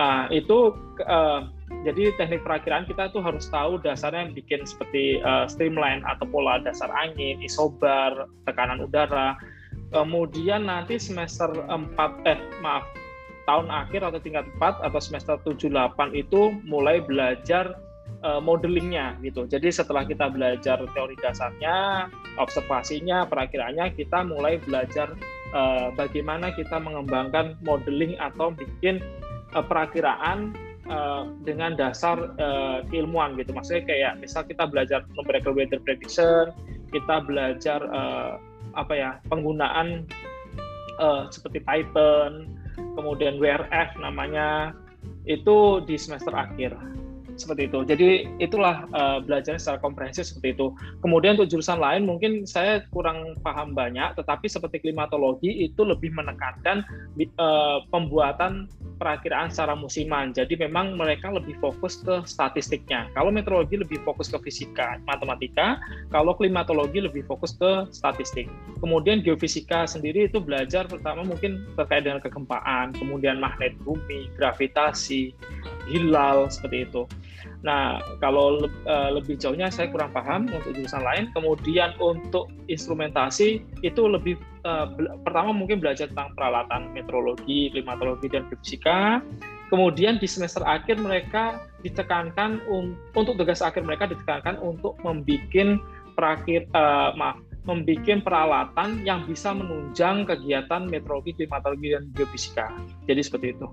[0.00, 0.72] Uh, itu
[1.04, 1.52] uh,
[1.84, 6.64] jadi teknik perakiraan kita tuh harus tahu dasarnya yang bikin seperti uh, streamline atau pola
[6.64, 9.36] dasar angin, isobar, tekanan udara,
[9.94, 12.84] Kemudian nanti semester 4 eh maaf
[13.46, 17.78] tahun akhir atau tingkat 4 atau semester 7 8 itu mulai belajar
[18.26, 19.46] uh, modelingnya gitu.
[19.46, 22.10] Jadi setelah kita belajar teori dasarnya,
[22.42, 25.14] observasinya, perakiraannya, kita mulai belajar
[25.54, 28.98] uh, bagaimana kita mengembangkan modeling atau bikin
[29.54, 30.50] uh, perakiraan
[30.90, 33.50] uh, dengan dasar uh, gitu.
[33.54, 36.50] Maksudnya kayak misal kita belajar numerical weather prediction,
[36.90, 38.42] kita belajar uh,
[38.76, 40.04] apa ya penggunaan
[41.00, 42.52] uh, seperti Python,
[42.94, 44.76] kemudian WRF namanya
[45.26, 46.76] itu di semester akhir
[47.36, 47.78] seperti itu.
[47.84, 48.08] Jadi
[48.40, 50.72] itulah uh, belajarnya secara komprehensif seperti itu.
[51.04, 56.82] Kemudian untuk jurusan lain mungkin saya kurang paham banyak, tetapi seperti klimatologi itu lebih menekankan
[57.38, 60.32] uh, pembuatan perakiraan secara musiman.
[60.32, 63.12] Jadi memang mereka lebih fokus ke statistiknya.
[63.12, 65.76] Kalau meteorologi lebih fokus ke fisika, matematika.
[66.08, 68.48] Kalau klimatologi lebih fokus ke statistik.
[68.80, 75.36] Kemudian geofisika sendiri itu belajar pertama mungkin terkait dengan kegempaan, kemudian magnet bumi, gravitasi,
[75.86, 77.02] hilal seperti itu.
[77.62, 81.30] Nah, kalau le uh, lebih jauhnya saya kurang paham untuk jurusan lain.
[81.32, 84.90] Kemudian untuk instrumentasi itu lebih uh,
[85.22, 89.22] pertama mungkin belajar tentang peralatan meteorologi, klimatologi dan fisika.
[89.66, 95.82] Kemudian di semester akhir mereka ditekankan un untuk tugas akhir mereka ditekankan untuk membuat
[96.14, 102.70] perakir uh, maaf membuat peralatan yang bisa menunjang kegiatan meteorologi, klimatologi, dan geofisika.
[103.10, 103.66] Jadi seperti itu.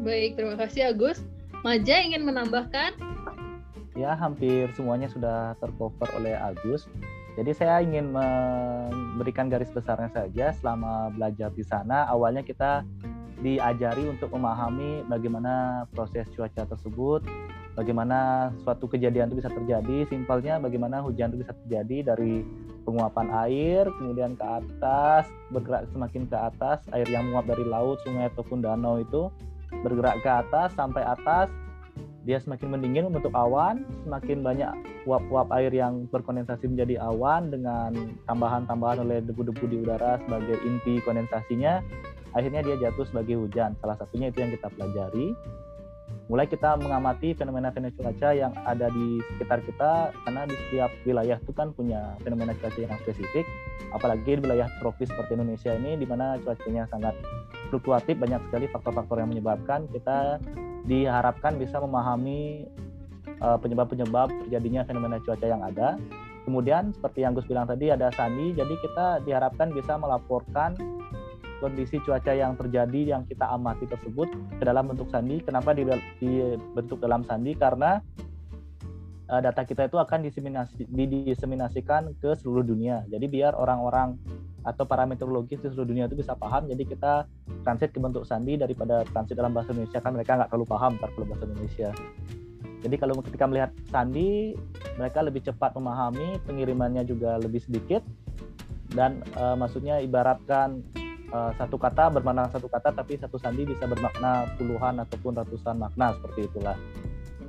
[0.00, 1.20] Baik, terima kasih Agus.
[1.60, 2.96] Maja ingin menambahkan?
[3.92, 6.88] Ya, hampir semuanya sudah tercover oleh Agus.
[7.36, 12.08] Jadi saya ingin memberikan garis besarnya saja selama belajar di sana.
[12.08, 12.80] Awalnya kita
[13.44, 17.20] diajari untuk memahami bagaimana proses cuaca tersebut,
[17.76, 20.08] bagaimana suatu kejadian itu bisa terjadi.
[20.08, 22.40] Simpelnya bagaimana hujan itu bisa terjadi dari
[22.88, 28.32] penguapan air, kemudian ke atas, bergerak semakin ke atas, air yang menguap dari laut, sungai
[28.32, 29.28] ataupun danau itu
[29.82, 31.48] bergerak ke atas sampai atas
[32.28, 34.70] dia semakin mendingin membentuk awan, semakin banyak
[35.08, 37.96] uap-uap air yang berkondensasi menjadi awan dengan
[38.28, 41.80] tambahan-tambahan oleh debu-debu di udara sebagai inti kondensasinya,
[42.36, 43.72] akhirnya dia jatuh sebagai hujan.
[43.80, 45.32] Salah satunya itu yang kita pelajari.
[46.30, 51.50] Mulai kita mengamati fenomena-fenomena cuaca yang ada di sekitar kita, karena di setiap wilayah itu
[51.50, 53.42] kan punya fenomena cuaca yang spesifik,
[53.90, 57.18] apalagi di wilayah tropis seperti Indonesia ini, di mana cuacanya sangat
[57.74, 60.38] fluktuatif banyak sekali faktor-faktor yang menyebabkan kita
[60.86, 62.62] diharapkan bisa memahami
[63.42, 65.98] uh, penyebab-penyebab terjadinya fenomena cuaca yang ada.
[66.46, 70.78] Kemudian seperti yang Gus bilang tadi ada sandi, jadi kita diharapkan bisa melaporkan
[71.60, 75.44] kondisi cuaca yang terjadi yang kita amati tersebut ke dalam bentuk sandi.
[75.44, 77.52] Kenapa dibentuk dalam sandi?
[77.54, 78.00] Karena
[79.30, 83.06] uh, data kita itu akan diseminasi, diseminasikan ke seluruh dunia.
[83.06, 84.18] Jadi biar orang-orang
[84.60, 86.66] atau para meteorologis di seluruh dunia itu bisa paham.
[86.66, 87.24] Jadi kita
[87.62, 91.28] transit ke bentuk sandi daripada transit dalam bahasa Indonesia kan mereka nggak terlalu paham kalau
[91.28, 91.90] bahasa Indonesia.
[92.80, 94.56] Jadi kalau ketika melihat sandi,
[94.96, 98.00] mereka lebih cepat memahami, pengirimannya juga lebih sedikit,
[98.96, 100.80] dan uh, maksudnya ibaratkan
[101.34, 106.14] uh, satu kata bermakna satu kata, tapi satu sandi bisa bermakna puluhan ataupun ratusan makna
[106.18, 106.76] seperti itulah.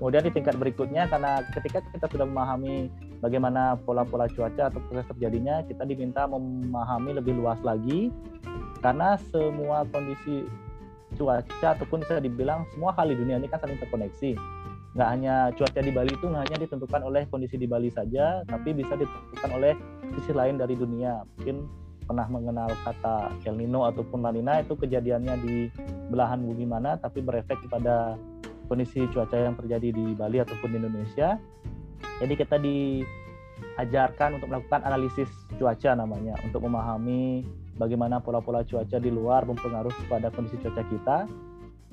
[0.02, 2.90] Kemudian di tingkat berikutnya, karena ketika kita sudah memahami
[3.22, 8.10] bagaimana pola-pola cuaca atau proses terjadinya, kita diminta memahami lebih luas lagi,
[8.82, 10.50] karena semua kondisi
[11.14, 14.34] cuaca ataupun bisa dibilang semua hal di dunia ini kan saling terkoneksi.
[14.98, 18.74] Nggak hanya cuaca di Bali itu nggak hanya ditentukan oleh kondisi di Bali saja, tapi
[18.74, 19.78] bisa ditentukan oleh
[20.18, 21.22] sisi lain dari dunia.
[21.38, 21.70] Mungkin
[22.12, 25.72] pernah mengenal kata El Nino ataupun La Nina itu kejadiannya di
[26.12, 28.20] belahan bumi mana, tapi berefek kepada
[28.68, 31.40] kondisi cuaca yang terjadi di Bali ataupun di Indonesia.
[32.20, 33.00] Jadi kita di
[33.80, 37.48] ajarkan untuk melakukan analisis cuaca namanya untuk memahami
[37.80, 41.18] bagaimana pola-pola cuaca di luar mempengaruhi pada kondisi cuaca kita.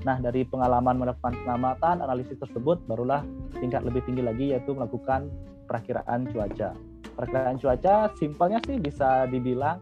[0.02, 3.22] Nah, dari pengalaman melakukan pengamatan, analisis tersebut barulah
[3.62, 5.30] tingkat lebih tinggi lagi yaitu melakukan
[5.70, 6.74] perakiraan cuaca.
[7.14, 9.78] Perakiraan cuaca simpelnya sih bisa dibilang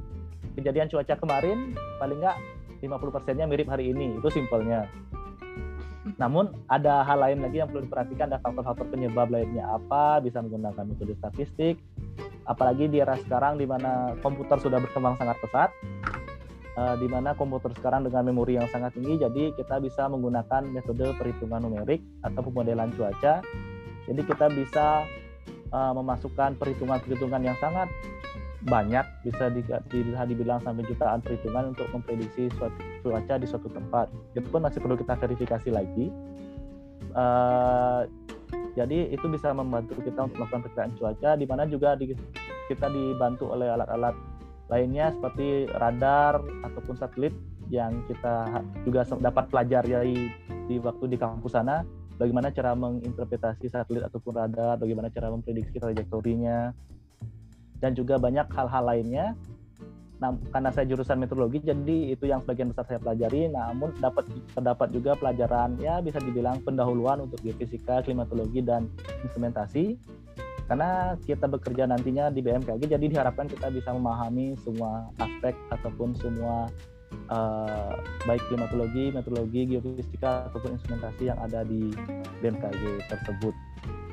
[0.57, 2.37] kejadian cuaca kemarin paling nggak
[2.81, 4.89] 50%-nya mirip hari ini, itu simpelnya.
[6.17, 10.87] Namun ada hal lain lagi yang perlu diperhatikan, ada faktor-faktor penyebab lainnya apa, bisa menggunakan
[10.87, 11.77] metode statistik,
[12.47, 15.71] apalagi di era sekarang di mana komputer sudah berkembang sangat pesat,
[16.79, 21.11] uh, di mana komputer sekarang dengan memori yang sangat tinggi, jadi kita bisa menggunakan metode
[21.19, 23.43] perhitungan numerik atau pemodelan cuaca.
[24.07, 25.03] Jadi kita bisa
[25.75, 27.91] uh, memasukkan perhitungan-perhitungan yang sangat
[28.65, 34.09] banyak, bisa di, bisa dibilang sampai jutaan perhitungan untuk memprediksi suatu cuaca di suatu tempat.
[34.33, 36.09] Itu pun masih perlu kita verifikasi lagi.
[37.13, 38.09] Uh,
[38.77, 42.13] jadi itu bisa membantu kita untuk melakukan perkiraan cuaca, di mana juga di,
[42.69, 44.17] kita dibantu oleh alat-alat
[44.67, 47.33] lainnya seperti radar ataupun satelit
[47.71, 50.31] yang kita juga dapat pelajari
[50.67, 51.87] di waktu di kampus sana.
[52.17, 56.73] Bagaimana cara menginterpretasi satelit ataupun radar, bagaimana cara memprediksi trajektorinya,
[57.81, 59.37] dan juga banyak hal-hal lainnya
[60.17, 63.53] Nah, karena saya jurusan meteorologi, jadi itu yang sebagian besar saya pelajari.
[63.53, 64.25] Namun dapat
[64.57, 68.89] terdapat juga pelajaran ya bisa dibilang pendahuluan untuk geofisika, klimatologi dan
[69.29, 70.01] instrumentasi.
[70.67, 76.67] Karena kita bekerja nantinya di BMKG, jadi diharapkan kita bisa memahami semua aspek ataupun semua
[77.31, 77.95] uh,
[78.27, 81.95] baik klimatologi, meteorologi, geofisika ataupun instrumentasi yang ada di
[82.43, 83.55] BMKG tersebut.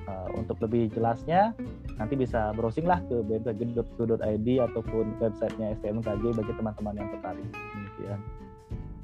[0.03, 1.55] Uh, untuk lebih jelasnya,
[1.97, 7.47] nanti bisa browsing lah ke bmkg.go.id ataupun websitenya STMKG bagi teman-teman yang tertarik.
[7.53, 8.19] Demikian.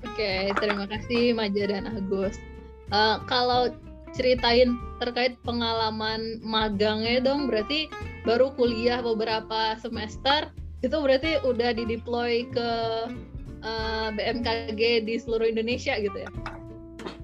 [0.08, 2.40] Oke, terima kasih Maja dan Agus.
[2.90, 3.70] Uh, kalau
[4.16, 7.92] ceritain terkait pengalaman magangnya dong, berarti
[8.26, 10.50] baru kuliah beberapa semester,
[10.82, 12.70] itu berarti udah dideploy ke
[13.62, 16.30] uh, BMKG di seluruh Indonesia gitu ya?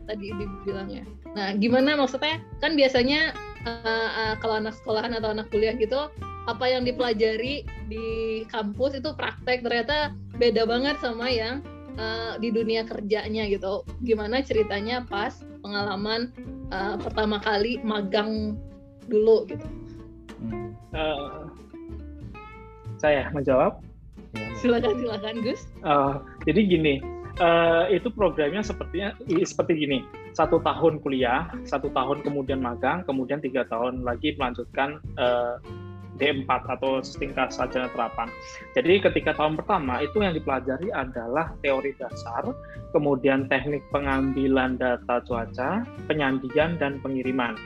[0.05, 1.03] Tadi dibilangnya.
[1.33, 2.37] Nah, gimana maksudnya?
[2.61, 3.33] Kan biasanya
[3.65, 6.09] uh, uh, kalau anak sekolahan atau anak kuliah gitu
[6.45, 8.07] apa yang dipelajari di
[8.49, 9.65] kampus itu praktek.
[9.65, 11.65] Ternyata beda banget sama yang
[11.97, 13.81] uh, di dunia kerjanya gitu.
[14.05, 16.29] Gimana ceritanya pas pengalaman
[16.69, 18.55] uh, pertama kali magang
[19.09, 19.65] dulu gitu.
[20.93, 21.49] Uh,
[23.01, 23.81] saya menjawab.
[24.61, 25.65] Silakan silakan Gus.
[25.81, 29.99] Uh, jadi gini uh, itu programnya sepertinya seperti gini
[30.35, 35.59] satu tahun kuliah satu tahun kemudian magang kemudian tiga tahun lagi melanjutkan uh,
[36.15, 38.31] D4 atau tingkat sarjana terapan.
[38.71, 42.55] Jadi ketika tahun pertama itu yang dipelajari adalah teori dasar,
[42.95, 47.59] kemudian teknik pengambilan data cuaca, penyandian dan pengiriman.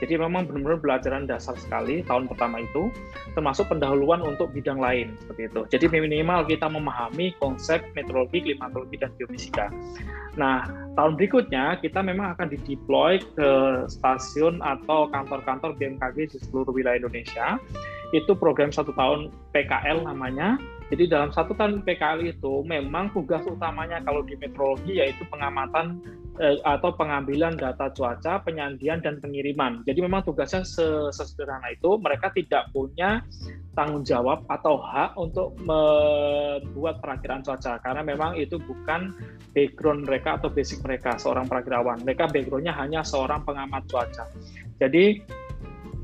[0.00, 2.88] Jadi memang benar-benar belajaran dasar sekali tahun pertama itu,
[3.36, 5.60] termasuk pendahuluan untuk bidang lain seperti itu.
[5.68, 9.68] Jadi minimal kita memahami konsep meteorologi, klimatologi, dan geofisika.
[10.40, 10.64] Nah,
[10.96, 13.50] tahun berikutnya kita memang akan dideploy ke
[13.92, 17.60] stasiun atau kantor-kantor BMKG di seluruh wilayah Indonesia.
[18.16, 20.58] Itu program satu tahun PKL namanya.
[20.90, 26.02] Jadi dalam satu tahun PKL itu memang tugas utamanya kalau di meteorologi yaitu pengamatan
[26.40, 29.84] eh, atau pengambilan data cuaca, penyandian dan pengiriman.
[29.84, 33.20] Jadi memang tugasnya sesederhana itu mereka tidak punya
[33.76, 39.14] tanggung jawab atau hak untuk membuat perakiraan cuaca karena memang itu bukan
[39.54, 42.02] background mereka atau basic mereka seorang perakirawan.
[42.02, 44.24] Mereka backgroundnya hanya seorang pengamat cuaca.
[44.80, 45.20] Jadi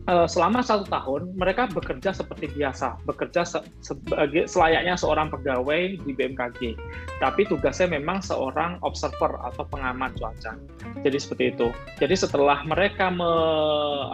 [0.06, 6.10] Eh, selama satu tahun mereka bekerja seperti biasa, bekerja se sebagai selayaknya seorang pegawai di
[6.14, 6.78] BMKG.
[7.18, 10.54] Tapi tugasnya memang seorang observer atau pengamat cuaca.
[11.02, 11.74] Jadi seperti itu.
[11.98, 13.26] Jadi setelah mereka me,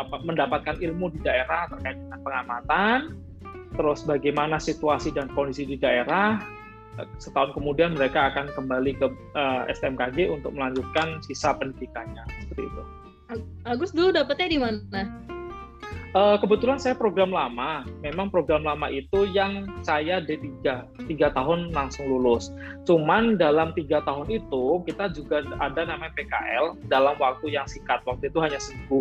[0.01, 2.99] apa, mendapatkan ilmu di daerah terkait dengan pengamatan,
[3.77, 6.41] terus bagaimana situasi dan kondisi di daerah,
[6.97, 12.65] eh, setahun kemudian mereka akan kembali ke uh, eh, STMKG untuk melanjutkan sisa pendidikannya seperti
[12.65, 12.83] itu.
[13.69, 15.05] Agus dulu dapetnya di mana?
[16.13, 20.61] Uh, kebetulan saya program lama, memang program lama itu yang saya D3,
[21.09, 22.53] tiga tahun langsung lulus.
[22.85, 28.29] Cuman dalam tiga tahun itu kita juga ada namanya PKL dalam waktu yang singkat, waktu
[28.29, 29.01] itu hanya seminggu.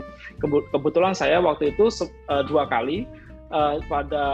[0.71, 1.91] Kebetulan saya waktu itu
[2.32, 3.04] uh, dua kali,
[3.52, 4.26] uh, pada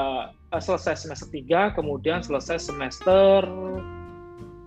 [0.54, 3.42] uh, selesai semester tiga, kemudian selesai semester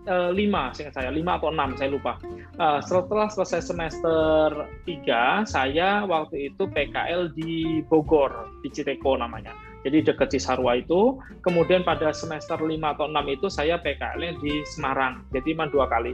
[0.08, 2.16] lima, seingat saya, lima atau enam, saya lupa.
[2.56, 9.52] Uh, setelah selesai semester tiga, saya waktu itu PKL di Bogor, di Citeko namanya.
[9.80, 11.16] Jadi dekat Cisarua itu.
[11.40, 15.24] Kemudian pada semester lima atau enam itu saya PKL-nya di Semarang.
[15.32, 16.12] Jadi cuma dua kali.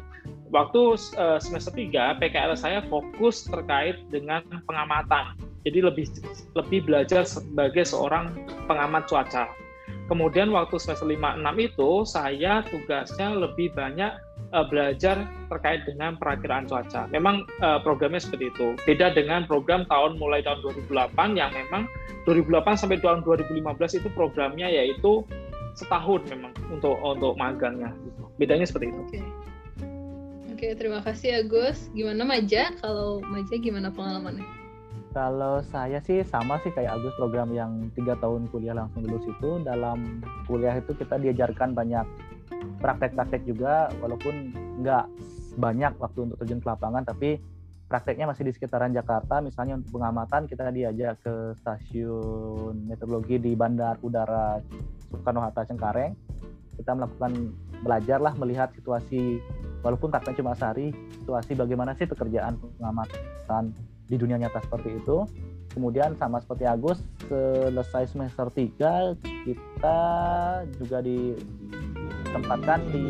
[0.55, 0.83] Waktu
[1.19, 5.35] uh, semester tiga, PKL saya fokus terkait dengan pengamatan
[5.67, 6.07] Jadi lebih
[6.55, 8.31] lebih belajar sebagai seorang
[8.71, 9.51] pengamat cuaca.
[10.07, 14.15] Kemudian waktu semester 5 6 itu saya tugasnya lebih banyak
[14.55, 17.11] uh, belajar terkait dengan perakiraan cuaca.
[17.11, 18.79] Memang uh, programnya seperti itu.
[18.87, 21.91] Beda dengan program tahun mulai tahun 2008 yang memang
[22.27, 25.27] 2008 sampai tahun 2015 itu programnya yaitu
[25.75, 27.91] setahun memang untuk untuk magangnya.
[28.39, 29.03] Bedanya seperti itu.
[29.03, 29.21] Oke.
[30.57, 31.93] Oke, terima kasih Agus.
[31.93, 32.73] Gimana Maja?
[32.81, 34.56] Kalau Maja gimana pengalamannya?
[35.17, 39.65] Kalau saya sih sama sih kayak Agus program yang tiga tahun kuliah langsung lulus itu.
[39.65, 42.05] Dalam kuliah itu kita diajarkan banyak
[42.85, 44.53] praktek-praktek juga walaupun
[44.85, 45.09] nggak
[45.57, 47.41] banyak waktu untuk terjun ke lapangan tapi
[47.89, 49.41] prakteknya masih di sekitaran Jakarta.
[49.41, 54.61] Misalnya untuk pengamatan kita diajak ke stasiun meteorologi di Bandar Udara
[55.09, 56.13] Soekarno Hatta Cengkareng.
[56.77, 59.41] Kita melakukan belajar lah melihat situasi
[59.81, 60.93] walaupun taknya cuma sehari
[61.25, 63.73] situasi bagaimana sih pekerjaan pengamatan
[64.07, 65.27] di dunia nyata seperti itu.
[65.77, 69.13] Kemudian sama seperti Agus, selesai semester 3
[69.45, 69.99] kita
[70.81, 73.07] juga ditempatkan di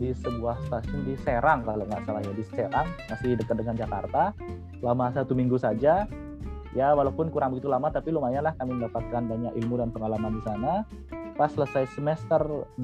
[0.00, 4.32] di sebuah stasiun di Serang kalau nggak salah ya di Serang masih dekat dengan Jakarta.
[4.80, 6.08] Lama satu minggu saja.
[6.70, 10.42] Ya walaupun kurang begitu lama tapi lumayan lah kami mendapatkan banyak ilmu dan pengalaman di
[10.42, 10.88] sana.
[11.36, 12.40] Pas selesai semester
[12.80, 12.82] 6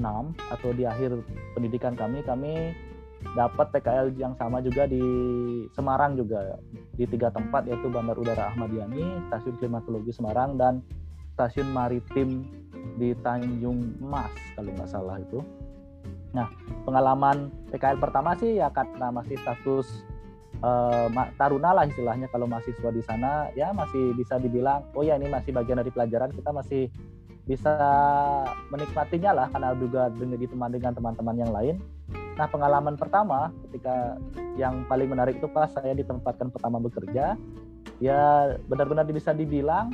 [0.53, 1.17] atau di akhir
[1.57, 2.77] pendidikan kami kami
[3.33, 5.01] dapat PKL yang sama juga di
[5.73, 6.57] Semarang juga.
[6.97, 10.81] Di tiga tempat yaitu Bandar Udara Ahmad Yani, Stasiun Klimatologi Semarang dan
[11.37, 12.45] Stasiun Maritim
[12.97, 15.41] di Tanjung Mas kalau nggak salah itu.
[16.33, 16.49] Nah
[16.85, 19.85] pengalaman PKL pertama sih ya karena masih status
[20.65, 21.05] uh,
[21.37, 22.25] taruna lah istilahnya.
[22.33, 26.33] Kalau mahasiswa di sana ya masih bisa dibilang oh ya ini masih bagian dari pelajaran
[26.33, 26.89] kita masih
[27.45, 27.73] bisa
[28.73, 29.47] menikmatinya lah.
[29.53, 31.77] Karena juga ditemani dengan teman-teman yang lain
[32.37, 34.15] Nah pengalaman pertama ketika
[34.55, 37.33] yang paling menarik itu pas saya ditempatkan pertama bekerja,
[37.97, 38.21] ya
[38.69, 39.89] benar-benar bisa dibilang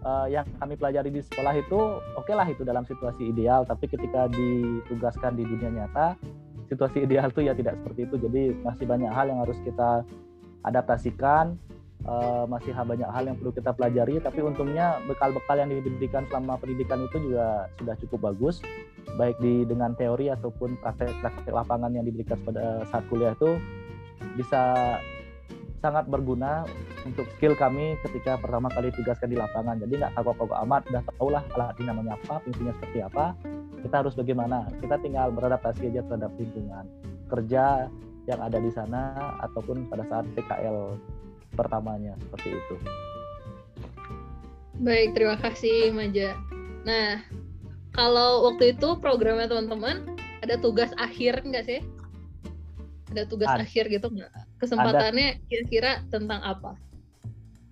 [0.00, 1.76] uh, yang kami pelajari di sekolah itu
[2.16, 6.16] oke okay lah itu dalam situasi ideal, tapi ketika ditugaskan di dunia nyata,
[6.72, 8.16] situasi ideal itu ya tidak seperti itu.
[8.24, 10.02] Jadi masih banyak hal yang harus kita
[10.64, 11.60] adaptasikan,
[12.04, 14.20] uh, masih banyak hal yang perlu kita pelajari.
[14.20, 18.60] Tapi untungnya bekal-bekal yang diberikan selama pendidikan itu juga sudah cukup bagus
[19.16, 23.56] baik di dengan teori ataupun praktek-praktek lapangan yang diberikan pada saat kuliah itu
[24.36, 24.98] bisa
[25.80, 26.66] sangat berguna
[27.06, 29.78] untuk skill kami ketika pertama kali tugaskan di lapangan.
[29.78, 33.24] Jadi nggak kagok-kagok amat, udah tahulah alat ini namanya apa, fungsinya seperti apa,
[33.86, 34.66] kita harus bagaimana.
[34.82, 36.84] Kita tinggal beradaptasi aja terhadap lingkungan
[37.30, 37.86] kerja
[38.26, 39.14] yang ada di sana
[39.46, 40.98] ataupun pada saat PKL
[41.56, 42.76] pertamanya seperti itu.
[44.76, 46.36] Baik, terima kasih Maja.
[46.84, 47.24] Nah,
[47.96, 50.04] kalau waktu itu programnya teman-teman
[50.44, 51.80] ada tugas akhir nggak sih?
[53.16, 53.64] Ada tugas ada.
[53.64, 54.28] akhir gitu nggak?
[54.60, 56.76] Kesempatannya kira-kira tentang apa?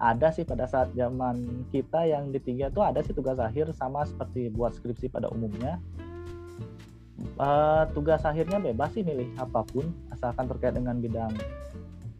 [0.01, 4.09] Ada sih pada saat zaman kita yang di tiga tuh ada sih tugas akhir sama
[4.09, 5.77] seperti buat skripsi pada umumnya.
[7.39, 11.31] Uh, tugas akhirnya bebas sih milih apa pun asalkan terkait dengan bidang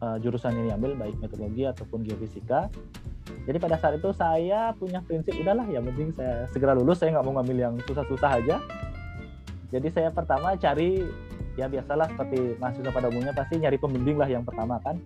[0.01, 2.67] uh, jurusan yang diambil baik metodologi ataupun geofisika.
[3.45, 7.25] Jadi pada saat itu saya punya prinsip udahlah yang penting saya segera lulus saya nggak
[7.25, 8.57] mau ngambil yang susah-susah aja.
[9.73, 11.01] Jadi saya pertama cari
[11.55, 14.99] ya biasalah seperti mahasiswa pada umumnya pasti nyari pembimbing lah yang pertama kan.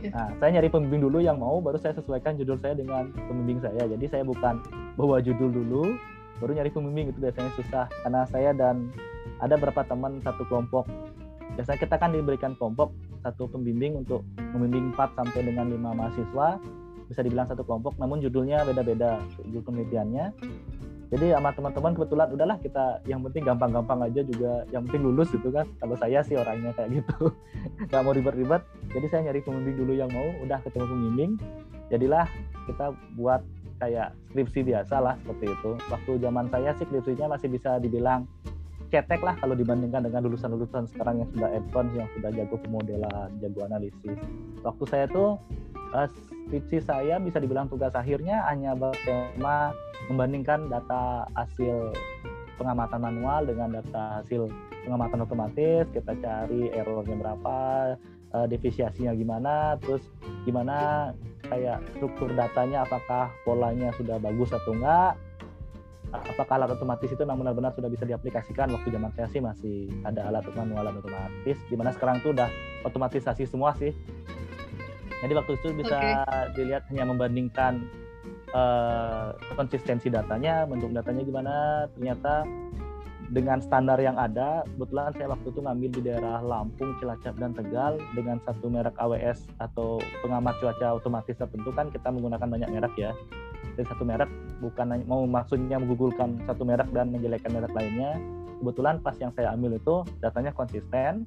[0.00, 0.10] Iya.
[0.16, 3.84] nah saya nyari pembimbing dulu yang mau baru saya sesuaikan judul saya dengan pembimbing saya.
[3.84, 4.58] Jadi saya bukan
[4.96, 5.94] bawa judul dulu
[6.40, 7.86] baru nyari pembimbing itu biasanya susah.
[8.02, 8.90] Karena saya dan
[9.40, 10.88] ada beberapa teman satu kelompok
[11.60, 14.24] biasanya kita kan diberikan kelompok satu pembimbing untuk
[14.56, 16.48] membimbing 4 sampai dengan 5 mahasiswa.
[17.04, 20.32] Bisa dibilang satu kelompok namun judulnya beda-beda judul penelitiannya.
[21.12, 25.52] Jadi sama teman-teman kebetulan udahlah kita yang penting gampang-gampang aja juga yang penting lulus gitu
[25.52, 25.68] kan.
[25.84, 27.28] Kalau saya sih orangnya kayak gitu.
[27.92, 28.62] Nggak mau ribet-ribet.
[28.96, 31.30] Jadi saya nyari pembimbing dulu yang mau udah ketemu pembimbing.
[31.92, 32.24] Jadilah
[32.64, 33.44] kita buat
[33.84, 35.70] kayak skripsi biasa lah seperti itu.
[35.92, 38.24] Waktu zaman saya sih skripsinya masih bisa dibilang
[38.90, 43.60] cetek lah kalau dibandingkan dengan lulusan-lulusan sekarang yang sudah advance yang sudah jago pemodelan jago
[43.64, 44.18] analisis.
[44.66, 45.38] Waktu saya tuh
[45.94, 49.70] uh, skripsi saya bisa dibilang tugas akhirnya hanya bertema
[50.10, 51.94] membandingkan data hasil
[52.58, 54.50] pengamatan manual dengan data hasil
[54.84, 55.86] pengamatan otomatis.
[55.94, 57.56] Kita cari errornya berapa
[58.34, 60.02] uh, defisiasinya gimana terus
[60.42, 61.10] gimana
[61.46, 65.14] kayak struktur datanya apakah polanya sudah bagus atau enggak
[66.12, 70.26] apakah alat otomatis itu memang benar-benar sudah bisa diaplikasikan waktu zaman saya sih masih ada
[70.26, 72.50] alat manual dan otomatis di mana sekarang tuh udah
[72.86, 73.94] otomatisasi semua sih
[75.20, 76.56] jadi waktu itu bisa okay.
[76.56, 77.84] dilihat hanya membandingkan
[78.56, 81.54] uh, konsistensi datanya, bentuk datanya gimana.
[81.92, 82.48] Ternyata
[83.30, 88.00] dengan standar yang ada, kebetulan saya waktu itu ngambil di daerah Lampung, Cilacap, dan Tegal
[88.16, 93.12] dengan satu merek AWS atau pengamat cuaca otomatis tertentu kan kita menggunakan banyak merek ya.
[93.80, 94.28] Dari satu merek
[94.60, 98.20] bukan mau maksudnya menggugulkan satu merek dan menjelekkan merek lainnya.
[98.60, 101.24] Kebetulan pas yang saya ambil itu datanya konsisten,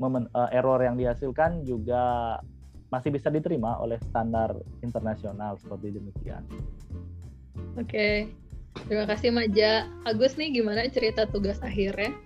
[0.00, 2.40] momen, uh, error yang dihasilkan juga
[2.88, 6.40] masih bisa diterima oleh standar internasional seperti demikian.
[7.76, 8.16] Oke, okay.
[8.88, 9.84] terima kasih Maja.
[10.08, 12.16] Agus nih gimana cerita tugas akhirnya?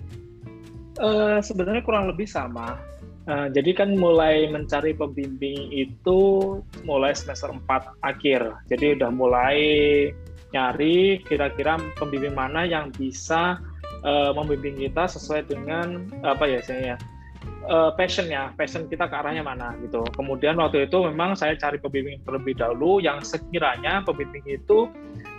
[1.03, 2.79] Uh, sebenarnya kurang lebih sama.
[3.25, 6.21] Uh, jadi kan mulai mencari pembimbing itu
[6.85, 8.53] mulai semester 4 akhir.
[8.69, 9.59] Jadi udah mulai
[10.53, 13.59] nyari kira-kira pembimbing mana yang bisa
[14.05, 16.95] uh, membimbing kita sesuai dengan apa ya saya
[17.69, 20.05] uh, passionnya, passion kita ke arahnya mana gitu.
[20.17, 24.89] Kemudian waktu itu memang saya cari pembimbing terlebih dahulu yang sekiranya pembimbing itu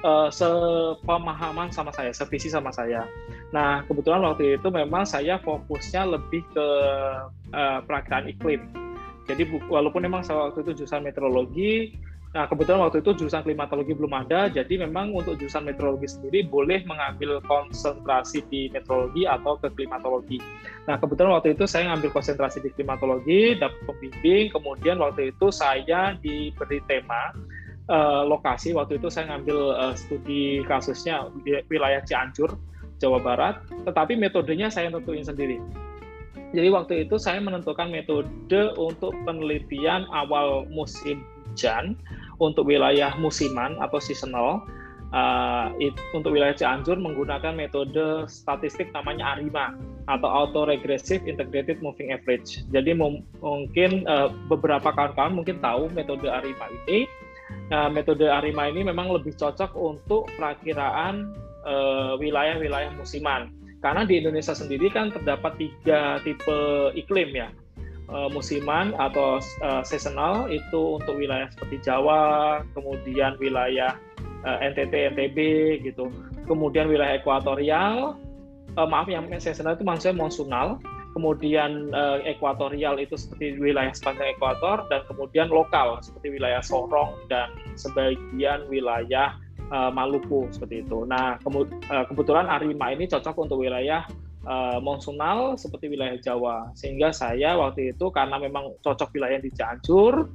[0.06, 3.06] uh, sepemahaman sama saya, sevisi sama saya.
[3.54, 6.68] Nah kebetulan waktu itu memang saya fokusnya lebih ke
[7.54, 8.62] uh, perakiraan iklim.
[9.26, 11.98] Jadi walaupun memang saya waktu itu jurusan meteorologi,
[12.36, 16.84] Nah, kebetulan waktu itu jurusan klimatologi belum ada, jadi memang untuk jurusan meteorologi sendiri boleh
[16.84, 20.44] mengambil konsentrasi di meteorologi atau ke klimatologi.
[20.84, 26.20] Nah, kebetulan waktu itu saya ngambil konsentrasi di klimatologi, dapat pembimbing, kemudian waktu itu saya
[26.20, 27.32] diberi tema
[27.88, 31.32] uh, lokasi, waktu itu saya ngambil uh, studi kasusnya
[31.72, 32.52] wilayah Cianjur,
[33.00, 35.56] Jawa Barat, tetapi metodenya saya tentuin sendiri.
[36.52, 41.24] Jadi waktu itu saya menentukan metode untuk penelitian awal musim
[41.56, 41.96] hujan
[42.40, 44.64] untuk wilayah musiman atau seasonal
[45.16, 49.76] uh, it, untuk wilayah Cianjur menggunakan metode statistik namanya ARIMA
[50.12, 52.68] atau Auto Regressive Integrated Moving Average.
[52.70, 57.10] Jadi mungkin uh, beberapa kawan-kawan mungkin tahu metode ARIMA ini.
[57.70, 61.34] Nah, metode ARIMA ini memang lebih cocok untuk perakiraan
[61.66, 63.50] uh, wilayah-wilayah musiman.
[63.82, 67.54] Karena di Indonesia sendiri kan terdapat tiga tipe iklim ya
[68.10, 73.98] uh, musiman atau uh, seasonal itu untuk wilayah seperti Jawa, kemudian wilayah
[74.46, 75.38] uh, eh, NTT, NTB
[75.86, 76.10] gitu.
[76.46, 78.18] Kemudian wilayah ekuatorial,
[78.78, 80.78] uh, maaf yang seasonal itu maksudnya monsunal.
[81.16, 87.56] Kemudian uh, ekuatorial itu seperti wilayah sepanjang ekuator dan kemudian lokal seperti wilayah Sorong dan
[87.80, 91.10] sebagian wilayah Maluku seperti itu.
[91.10, 91.42] Nah,
[92.06, 94.06] kebetulan Arima ini cocok untuk wilayah
[94.46, 96.72] uh, monsunal seperti wilayah Jawa.
[96.78, 100.30] Sehingga saya waktu itu karena memang cocok wilayah di Cianjur,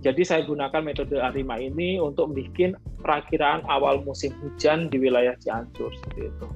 [0.00, 2.72] jadi saya gunakan metode Arima ini untuk bikin
[3.04, 6.46] perakiraan awal musim hujan di wilayah Cianjur seperti itu.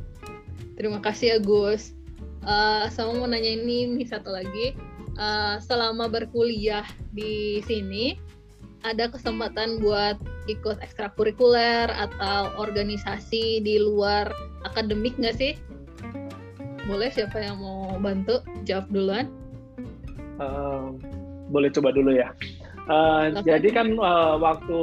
[0.80, 1.92] Terima kasih Agus.
[2.44, 4.76] Uh, sama mau nanya ini nih satu lagi.
[5.14, 8.18] Uh, selama berkuliah di sini,
[8.84, 14.28] ada kesempatan buat ikut ekstrakurikuler atau organisasi di luar
[14.68, 15.52] akademik nggak sih?
[16.84, 18.40] Boleh siapa yang mau bantu?
[18.68, 19.26] Jawab duluan.
[20.40, 20.94] Uh,
[21.48, 22.32] boleh coba dulu ya.
[22.84, 24.80] Uh, jadi kan uh, waktu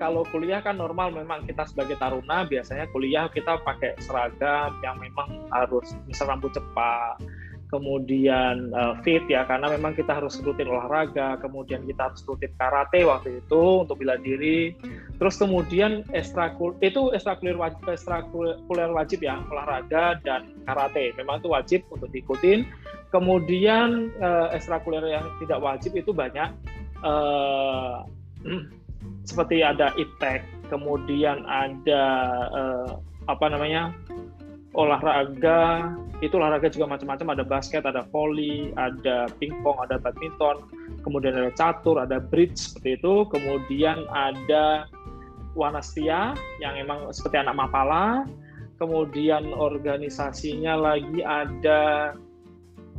[0.00, 5.44] kalau kuliah kan normal memang kita sebagai taruna biasanya kuliah kita pakai seragam yang memang
[5.52, 7.20] harus misal rambut cepat
[7.66, 13.02] kemudian uh, fit ya karena memang kita harus rutin olahraga, kemudian kita harus rutin karate
[13.02, 14.74] waktu itu untuk bela diri.
[15.18, 21.10] Terus kemudian ekstrakul itu ekstrakuler wajib, ekstrakuler wajib ya olahraga dan karate.
[21.18, 22.66] Memang itu wajib untuk diikutin.
[23.10, 26.50] Kemudian uh, ekstrakuler yang tidak wajib itu banyak
[27.02, 28.06] uh,
[29.28, 32.04] seperti ada iptek, kemudian ada
[32.54, 32.90] uh,
[33.26, 33.90] apa namanya
[34.76, 37.40] olahraga itu olahraga juga macam-macam.
[37.40, 40.68] Ada basket ada volley ada pingpong ada badminton.
[41.00, 43.24] Kemudian ada catur ada bridge seperti itu.
[43.32, 44.86] Kemudian ada
[45.56, 48.28] wanastia yang emang seperti anak mapala.
[48.76, 52.12] Kemudian organisasinya lagi ada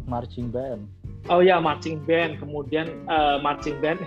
[0.09, 0.89] marching band.
[1.29, 2.41] Oh ya marching band.
[2.41, 4.01] Kemudian uh, marching band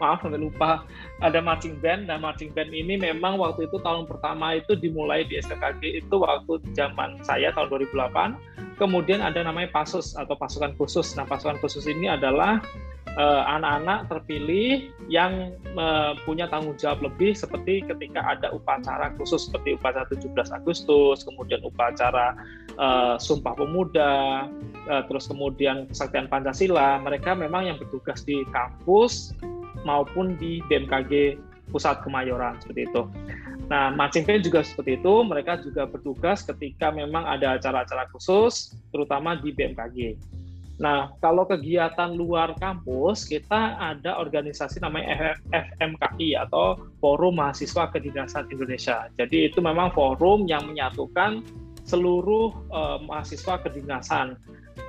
[0.00, 0.82] maaf sampai lupa.
[1.20, 2.08] Ada marching band.
[2.08, 6.58] Dan marching band ini memang waktu itu tahun pertama itu dimulai di SKKG itu waktu
[6.72, 11.12] zaman saya tahun 2008 kemudian ada namanya pasus atau pasukan khusus.
[11.12, 12.64] Nah pasukan khusus ini adalah
[13.12, 19.74] eh, anak-anak terpilih yang uh, punya tanggung jawab lebih seperti ketika ada upacara khusus seperti
[19.74, 22.38] upacara 17 Agustus kemudian upacara
[22.78, 24.46] uh, Sumpah Pemuda
[24.86, 27.02] uh, terus kemudian kesaktian Pancasila.
[27.02, 29.34] Mereka memang yang bertugas di kampus
[29.86, 31.38] maupun di BMKG
[31.70, 33.06] Pusat Kemayoran seperti itu.
[33.70, 39.38] Nah, marching band juga seperti itu, mereka juga bertugas ketika memang ada acara-acara khusus, terutama
[39.38, 40.18] di BMKG.
[40.80, 49.06] Nah, kalau kegiatan luar kampus, kita ada organisasi namanya FMKI atau Forum Mahasiswa Kedinasan Indonesia.
[49.14, 51.44] Jadi itu memang forum yang menyatukan
[51.84, 54.40] seluruh uh, mahasiswa kedinasan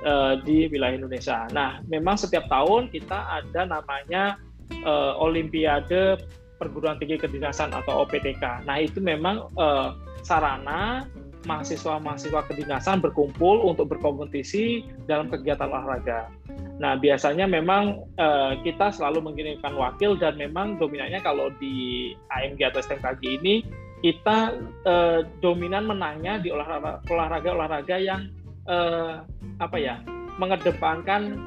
[0.06, 1.44] uh, di wilayah Indonesia.
[1.50, 4.40] Nah, memang setiap tahun kita ada namanya
[4.84, 6.20] uh, Olimpiade
[6.56, 8.64] Perguruan Tinggi Kedinasan atau OPTK.
[8.64, 11.06] Nah, itu memang uh, sarana
[11.42, 16.30] mahasiswa-mahasiswa kedinasan berkumpul untuk berkompetisi dalam kegiatan olahraga.
[16.78, 22.80] Nah, biasanya memang uh, kita selalu mengirimkan wakil dan memang dominannya kalau di AMG atau
[22.82, 23.54] STMKG ini
[24.02, 28.30] kita uh, dominan menangnya di olahraga-olahraga yang
[28.66, 29.22] uh,
[29.62, 30.02] apa ya
[30.42, 31.38] mengedepankan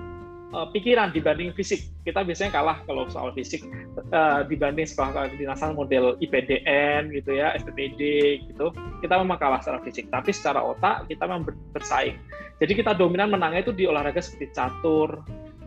[0.56, 1.84] uh, pikiran dibanding fisik.
[2.08, 3.68] Kita biasanya kalah kalau soal fisik
[4.16, 8.02] uh, dibanding sekolah kedinasan model IPDN gitu ya, SPPD
[8.48, 8.72] gitu.
[9.04, 12.16] Kita memang kalah secara fisik, tapi secara otak kita memang bersaing.
[12.64, 15.20] Jadi kita dominan menangnya itu di olahraga seperti catur,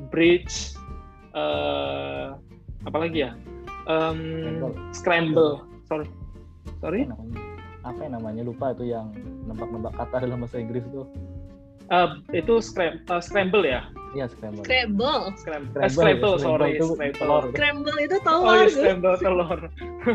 [0.09, 0.72] bridge,
[1.36, 2.41] uh,
[2.89, 3.36] apa lagi ya,
[3.84, 5.68] um, scramble.
[5.84, 6.09] Sorry,
[6.80, 7.05] sorry.
[7.84, 9.12] Apa yang namanya lupa itu yang
[9.45, 11.05] nembak-nembak kata dalam bahasa Inggris itu
[11.89, 13.80] Uh, itu scram, uh, scramble ya?
[14.17, 14.65] Iya scramble.
[14.65, 15.19] Scramble.
[15.37, 16.71] Scramble, scramble, scramble ya, sorry.
[16.73, 17.53] Itu scramble.
[17.53, 18.49] Scramble itu telur.
[18.49, 19.61] Oh iya, scramble telur.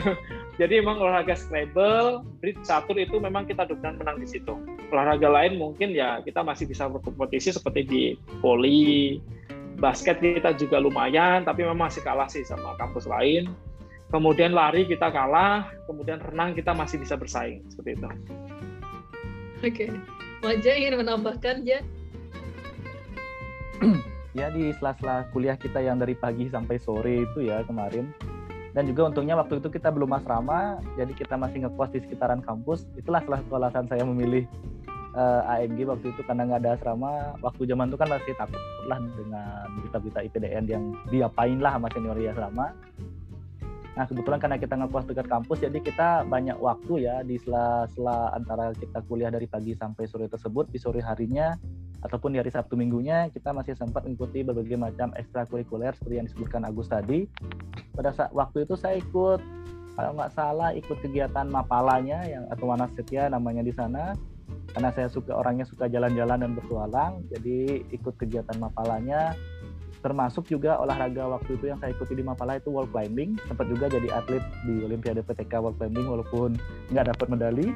[0.61, 4.53] Jadi emang olahraga scramble, bridge catur itu memang kita dominan menang di situ.
[4.89, 8.01] Olahraga lain mungkin ya kita masih bisa berkompetisi seperti di
[8.41, 9.21] poli,
[9.77, 13.53] basket kita juga lumayan, tapi memang masih kalah sih sama kampus lain.
[14.13, 18.05] Kemudian lari kita kalah, kemudian renang kita masih bisa bersaing seperti itu.
[18.05, 19.73] Oke.
[19.73, 19.89] Okay.
[20.45, 21.81] Maja ingin menambahkan ya?
[24.39, 28.09] ya di sela-sela kuliah kita yang dari pagi sampai sore itu ya kemarin.
[28.73, 32.89] Dan juga untungnya waktu itu kita belum asrama jadi kita masih ngekos di sekitaran kampus.
[32.97, 34.49] Itulah salah satu alasan saya memilih
[35.13, 37.37] uh, eh, AMG waktu itu karena nggak ada asrama.
[37.45, 42.17] Waktu zaman itu kan masih takut lah dengan berita-berita IPDN yang diapain lah sama senior
[42.17, 42.73] di asrama
[43.93, 48.73] Nah kebetulan karena kita ngekos dekat kampus, jadi kita banyak waktu ya di sela-sela antara
[48.73, 50.65] kita kuliah dari pagi sampai sore tersebut.
[50.73, 51.53] Di sore harinya
[52.01, 56.65] ataupun di hari Sabtu minggunya kita masih sempat mengikuti berbagai macam ekstrakurikuler seperti yang disebutkan
[56.65, 57.29] Agus tadi.
[57.93, 59.39] Pada saat waktu itu saya ikut
[59.93, 64.17] kalau nggak salah ikut kegiatan mapalanya yang atau mana setia namanya di sana.
[64.73, 69.37] Karena saya suka orangnya suka jalan-jalan dan bertualang jadi ikut kegiatan mapalanya
[70.03, 73.39] termasuk juga olahraga waktu itu yang saya ikuti di Mapala itu wall climbing.
[73.47, 76.59] Sempat juga jadi atlet di Olimpiade PTK wall climbing walaupun
[76.91, 77.71] nggak dapat medali.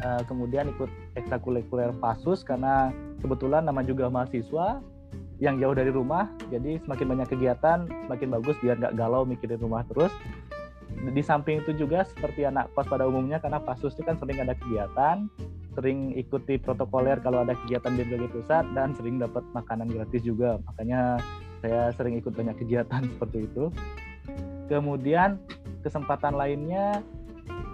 [0.00, 0.88] Uh, kemudian ikut
[1.18, 2.88] ekstrakurikuler pasus karena
[3.20, 4.80] kebetulan nama juga mahasiswa
[5.42, 6.30] yang jauh dari rumah.
[6.48, 10.14] Jadi semakin banyak kegiatan semakin bagus biar nggak galau mikirin rumah terus.
[10.90, 14.56] Di samping itu juga seperti anak kos pada umumnya karena pasus itu kan sering ada
[14.56, 15.28] kegiatan
[15.74, 20.58] sering ikuti protokoler kalau ada kegiatan di berbagai pusat dan sering dapat makanan gratis juga.
[20.70, 21.22] Makanya
[21.62, 23.70] saya sering ikut banyak kegiatan seperti itu.
[24.70, 25.38] Kemudian
[25.82, 27.02] kesempatan lainnya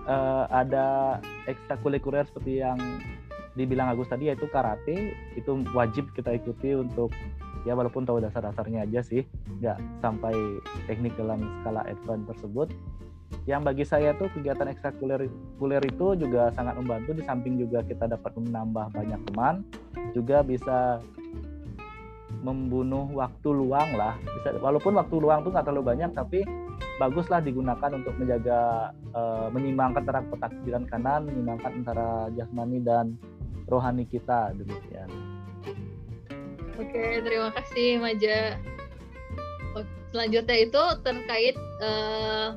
[0.09, 1.19] uh, ada
[1.49, 2.79] ekstrakurikuler seperti yang
[3.57, 5.17] dibilang Agus tadi yaitu karate.
[5.37, 7.13] Itu wajib kita ikuti untuk
[7.67, 9.27] ya walaupun tahu dasar-dasarnya aja sih
[9.59, 10.33] nggak sampai
[10.87, 12.71] teknik dalam skala advance tersebut
[13.47, 17.15] yang bagi saya tuh kegiatan ekstrakurikuler itu juga sangat membantu.
[17.15, 19.63] Di samping juga kita dapat menambah banyak teman
[20.15, 20.99] juga bisa
[22.43, 24.19] membunuh waktu luang lah.
[24.39, 26.43] Bisa walaupun waktu luang tuh nggak terlalu banyak tapi
[26.99, 33.15] baguslah digunakan untuk menjaga uh, menyimbangkan antara kotak kiri kanan menyimbangkan antara jasmani dan
[33.69, 35.09] rohani kita demikian.
[36.77, 38.59] Oke terima kasih Maja.
[40.15, 42.57] Selanjutnya itu terkait uh,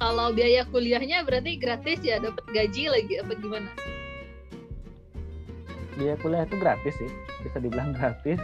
[0.00, 2.16] kalau biaya kuliahnya berarti gratis ya?
[2.18, 3.70] Dapat gaji lagi apa gimana?
[6.00, 7.10] Biaya kuliah itu gratis sih.
[7.44, 8.40] Bisa dibilang gratis.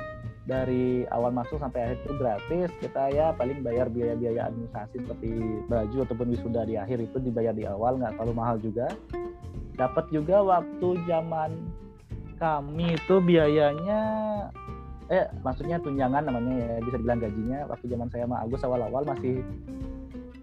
[0.47, 2.69] Dari awal masuk sampai akhir itu gratis.
[2.79, 5.31] Kita ya paling bayar biaya-biaya administrasi seperti
[5.67, 8.87] baju ataupun wisuda di akhir itu dibayar di awal nggak terlalu mahal juga.
[9.75, 11.51] Dapat juga waktu zaman
[12.37, 14.01] kami itu biayanya
[15.09, 17.59] eh maksudnya tunjangan namanya ya bisa dibilang gajinya.
[17.73, 19.43] Waktu zaman saya sama Agus awal-awal masih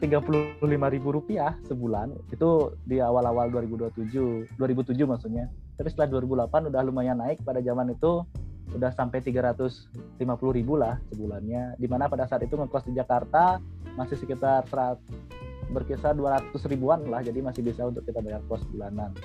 [0.04, 5.48] tiga puluh lima ribu rupiah sebulan itu di awal-awal 2027 2007 maksudnya
[5.80, 8.28] tapi setelah 2008 udah lumayan naik pada zaman itu
[8.76, 9.88] udah sampai 350
[10.60, 13.64] ribu lah sebulannya di mana pada saat itu ngekos di Jakarta
[13.96, 15.00] masih sekitar serat,
[15.72, 19.16] berkisar 200 ribuan lah jadi masih bisa untuk kita bayar kos bulanan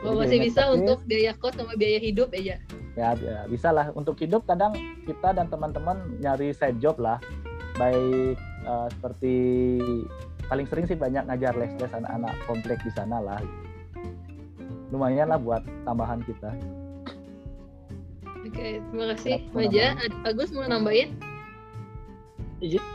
[0.00, 2.56] Oh, masih bisa untuk biaya kos sama biaya hidup ya?
[2.96, 3.92] Ya, ya bisa lah.
[3.92, 4.72] Untuk hidup kadang
[5.04, 7.20] kita dan teman-teman nyari side job lah.
[7.76, 9.34] Baik uh, seperti
[10.50, 13.40] paling sering sih banyak ngajar les-les anak-anak komplek di sana lah
[14.90, 16.50] lumayan lah buat tambahan kita
[18.26, 19.94] oke terima kasih Maja
[20.26, 21.14] Agus mau nambahin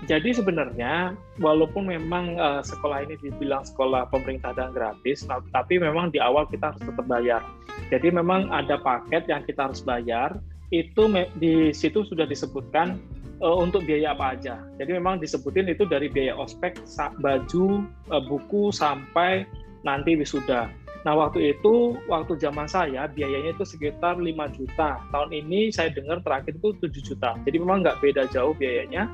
[0.05, 6.13] jadi sebenarnya walaupun memang uh, sekolah ini dibilang sekolah pemerintah dan gratis, nah, tapi memang
[6.13, 7.41] di awal kita harus tetap bayar.
[7.89, 10.38] Jadi memang ada paket yang kita harus bayar.
[10.70, 11.09] Itu
[11.41, 13.01] di situ sudah disebutkan
[13.42, 14.62] uh, untuk biaya apa aja.
[14.80, 16.80] Jadi memang disebutin itu dari biaya ospek,
[17.20, 19.48] baju, uh, buku sampai
[19.84, 20.72] nanti wisuda.
[21.06, 24.26] Nah waktu itu, waktu zaman saya biayanya itu sekitar 5
[24.58, 24.98] juta.
[25.14, 27.38] Tahun ini saya dengar terakhir itu 7 juta.
[27.46, 29.06] Jadi memang nggak beda jauh biayanya.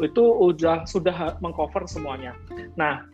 [0.00, 2.32] Itu udah sudah mengcover semuanya.
[2.80, 3.04] Nah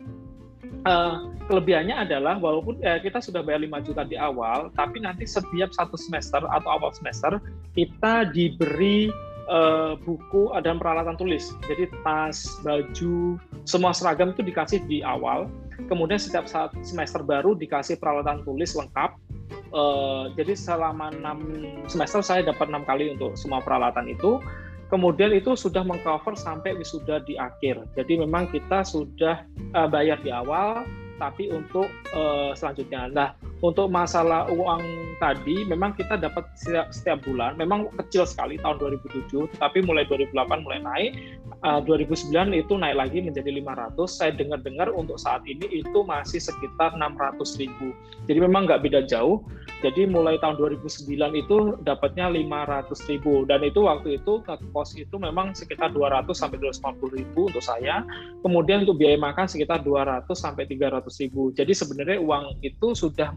[0.86, 5.74] uh, kelebihannya adalah walaupun eh, kita sudah bayar 5 juta di awal, tapi nanti setiap
[5.74, 7.42] satu semester atau awal semester
[7.74, 9.10] kita diberi
[9.50, 11.52] uh, buku dan peralatan tulis.
[11.66, 13.36] Jadi tas, baju,
[13.66, 15.50] semua seragam itu dikasih di awal.
[15.90, 19.18] Kemudian setiap saat semester baru dikasih peralatan tulis lengkap.
[19.70, 21.38] Uh, jadi selama enam
[21.90, 24.38] semester saya dapat enam kali untuk semua peralatan itu.
[24.90, 27.78] Kemudian itu sudah mengcover sampai wisuda di akhir.
[27.94, 30.82] Jadi memang kita sudah uh, bayar di awal
[31.22, 33.06] tapi untuk uh, selanjutnya.
[33.06, 33.30] Nah
[33.60, 34.80] untuk masalah uang
[35.20, 37.60] tadi memang kita dapat setiap, setiap bulan.
[37.60, 41.10] Memang kecil sekali tahun 2007 tapi mulai 2008 mulai naik
[41.64, 46.96] uh, 2009 itu naik lagi menjadi 500 saya dengar-dengar untuk saat ini itu masih sekitar
[46.96, 47.92] 600 ribu.
[48.26, 49.44] Jadi memang nggak beda jauh.
[49.80, 51.08] Jadi mulai tahun 2009
[51.40, 51.56] itu
[51.88, 53.48] dapatnya 500 ribu.
[53.48, 58.04] Dan itu waktu itu kos itu memang sekitar 200 sampai 250 ribu untuk saya.
[58.44, 61.48] Kemudian untuk biaya makan sekitar 200 sampai 300 ribu.
[61.56, 63.32] Jadi sebenarnya uang itu sudah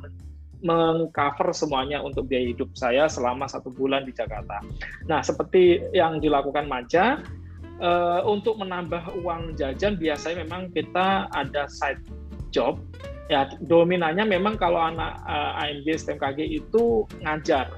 [0.63, 4.63] mengcover semuanya untuk biaya hidup saya selama satu bulan di Jakarta.
[5.11, 7.19] Nah, seperti yang dilakukan Maja,
[7.83, 12.01] uh, untuk menambah uang jajan biasanya memang kita ada side
[12.55, 12.79] job.
[13.31, 17.71] Ya, dominannya memang kalau anak uh, AMG STMKG itu ngajar.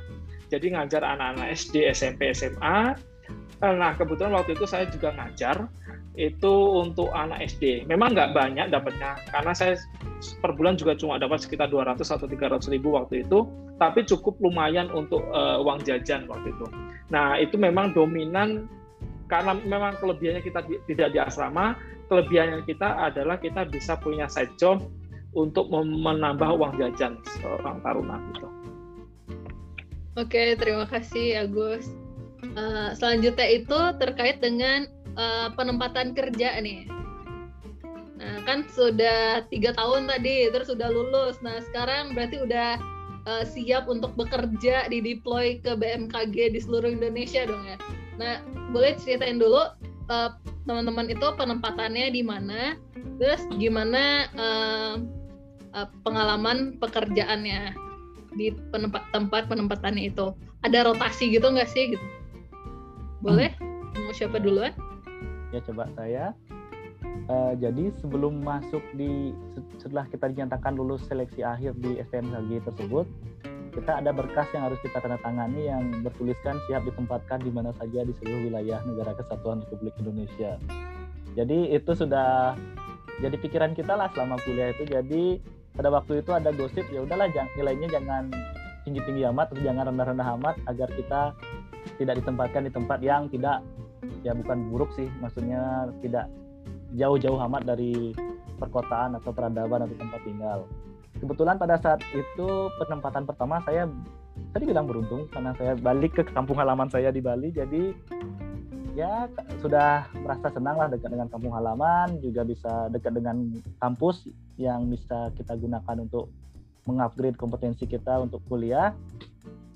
[0.50, 2.94] Jadi ngajar anak-anak SD, SMP, SMA.
[3.62, 5.70] Nah, kebetulan waktu itu saya juga ngajar
[6.16, 7.86] itu untuk anak SD.
[7.90, 9.74] Memang nggak banyak dapatnya, karena saya
[10.40, 13.46] per bulan juga cuma dapat sekitar 200 atau 300 ribu waktu itu,
[13.78, 16.66] tapi cukup lumayan untuk uh, uang jajan waktu itu.
[17.12, 18.66] Nah, itu memang dominan
[19.26, 21.74] karena memang kelebihannya kita di, tidak di asrama,
[22.08, 24.86] kelebihannya kita adalah kita bisa punya side job
[25.36, 28.48] untuk menambah uang jajan seorang taruna gitu.
[30.16, 31.92] Oke, terima kasih Agus.
[32.56, 34.88] Uh, selanjutnya itu terkait dengan
[35.20, 36.88] uh, penempatan kerja nih.
[38.16, 41.44] Nah kan sudah tiga tahun tadi, terus sudah lulus.
[41.44, 42.80] Nah sekarang berarti udah
[43.28, 47.78] uh, siap untuk bekerja di deploy ke BMKG di seluruh Indonesia dong ya.
[48.18, 48.42] Nah
[48.72, 49.62] boleh ceritain dulu
[50.12, 50.30] uh,
[50.66, 52.80] teman-teman itu penempatannya di mana,
[53.22, 54.96] terus gimana uh,
[55.78, 57.76] uh, pengalaman pekerjaannya
[58.36, 60.34] di penempat tempat penempatannya itu.
[60.66, 62.06] Ada rotasi gitu nggak sih gitu?
[63.22, 63.54] Boleh?
[63.62, 64.10] Hmm.
[64.10, 64.74] Mau siapa duluan?
[65.56, 66.36] ya coba saya
[67.32, 69.32] uh, jadi sebelum masuk di
[69.80, 73.08] setelah kita dinyatakan lulus seleksi akhir di STMKG tersebut
[73.76, 78.08] kita ada berkas yang harus kita tanda tangani yang bertuliskan siap ditempatkan di mana saja
[78.08, 80.56] di seluruh wilayah negara kesatuan Republik Indonesia.
[81.36, 82.56] Jadi itu sudah
[83.20, 84.88] jadi pikiran kita lah selama kuliah itu.
[84.88, 85.44] Jadi
[85.76, 87.28] pada waktu itu ada gosip ya udahlah
[87.60, 88.32] nilainya jangan
[88.88, 91.22] tinggi-tinggi amat atau jangan rendah-rendah amat agar kita
[92.00, 93.60] tidak ditempatkan di tempat yang tidak
[94.24, 96.32] ya bukan buruk sih maksudnya tidak
[96.96, 98.16] jauh-jauh amat dari
[98.56, 100.60] perkotaan atau peradaban atau tempat tinggal
[101.20, 102.48] kebetulan pada saat itu
[102.80, 103.88] penempatan pertama saya
[104.52, 107.52] tadi bilang beruntung karena saya balik ke kampung halaman saya di Bali.
[107.52, 107.96] Jadi
[108.96, 109.28] ya
[109.60, 115.32] sudah merasa senang lah dekat dengan kampung halaman juga bisa dekat dengan kampus yang bisa
[115.36, 116.32] kita gunakan untuk
[116.88, 118.96] mengupgrade kompetensi kita untuk kuliah.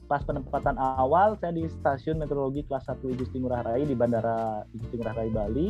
[0.10, 4.98] Pas penempatan awal saya di stasiun meteorologi kelas 1 Igusti Ngurah Rai di Bandara Igusti
[4.98, 5.68] Ngurah Rai Bali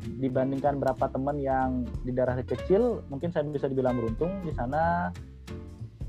[0.00, 5.12] dibandingkan berapa teman yang di daerah kecil mungkin saya bisa dibilang beruntung di sana.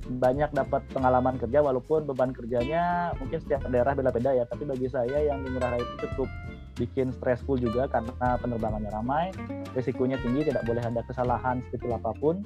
[0.01, 4.43] Banyak dapat pengalaman kerja walaupun beban kerjanya mungkin setiap daerah beda-beda ya.
[4.49, 6.27] Tapi bagi saya yang di Ngurah itu cukup
[6.75, 9.29] bikin stressful juga karena penerbangannya ramai
[9.77, 12.43] risikonya tinggi tidak boleh ada kesalahan sekecil apa pun.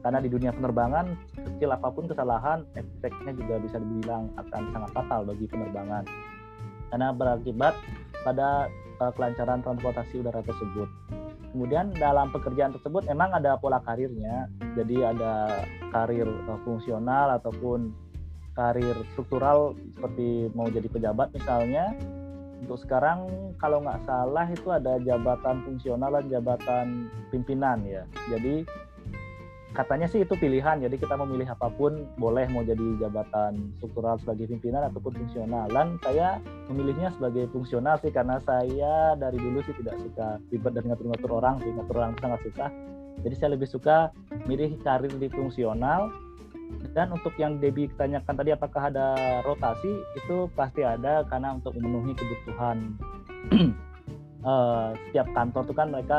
[0.00, 5.20] Karena di dunia penerbangan kecil apa pun kesalahan efeknya juga bisa dibilang akan sangat fatal
[5.28, 6.04] bagi penerbangan.
[6.88, 7.74] Karena berakibat
[8.24, 8.68] pada
[9.00, 10.88] uh, kelancaran transportasi udara tersebut.
[11.50, 14.46] Kemudian dalam pekerjaan tersebut memang ada pola karirnya,
[14.78, 17.90] jadi ada karir uh, fungsional ataupun
[18.54, 21.96] karir struktural seperti mau jadi pejabat misalnya.
[22.60, 23.24] Untuk sekarang
[23.56, 26.86] kalau nggak salah itu ada jabatan fungsional dan jabatan
[27.32, 28.04] pimpinan ya.
[28.28, 28.68] Jadi
[29.70, 34.50] katanya sih itu pilihan jadi kita memilih apa pun boleh mau jadi jabatan struktural sebagai
[34.50, 35.70] pimpinan ataupun fungsional.
[35.70, 40.84] Dan saya memilihnya sebagai fungsional sih karena saya dari dulu sih tidak suka ribet dan
[40.90, 42.70] ngatur-ngatur orang sih ngatur orang sangat susah.
[43.20, 44.10] Jadi saya lebih suka
[44.48, 46.10] milih karir di fungsional.
[46.94, 49.90] Dan untuk yang Debbie tanyakan tadi apakah ada rotasi?
[50.14, 52.94] Itu pasti ada karena untuk memenuhi kebutuhan.
[54.46, 56.18] Uh, setiap kantor itu kan mereka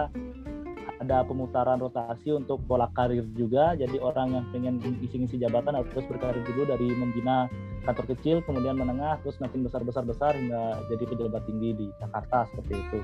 [1.01, 3.73] ada pemutaran rotasi untuk pola karir juga.
[3.73, 7.49] Jadi orang yang pengen isi-isi jabatan harus berkarir dulu dari membina
[7.81, 12.99] kantor kecil, kemudian menengah, terus makin besar-besar-besar hingga jadi pejabat tinggi di Jakarta seperti itu.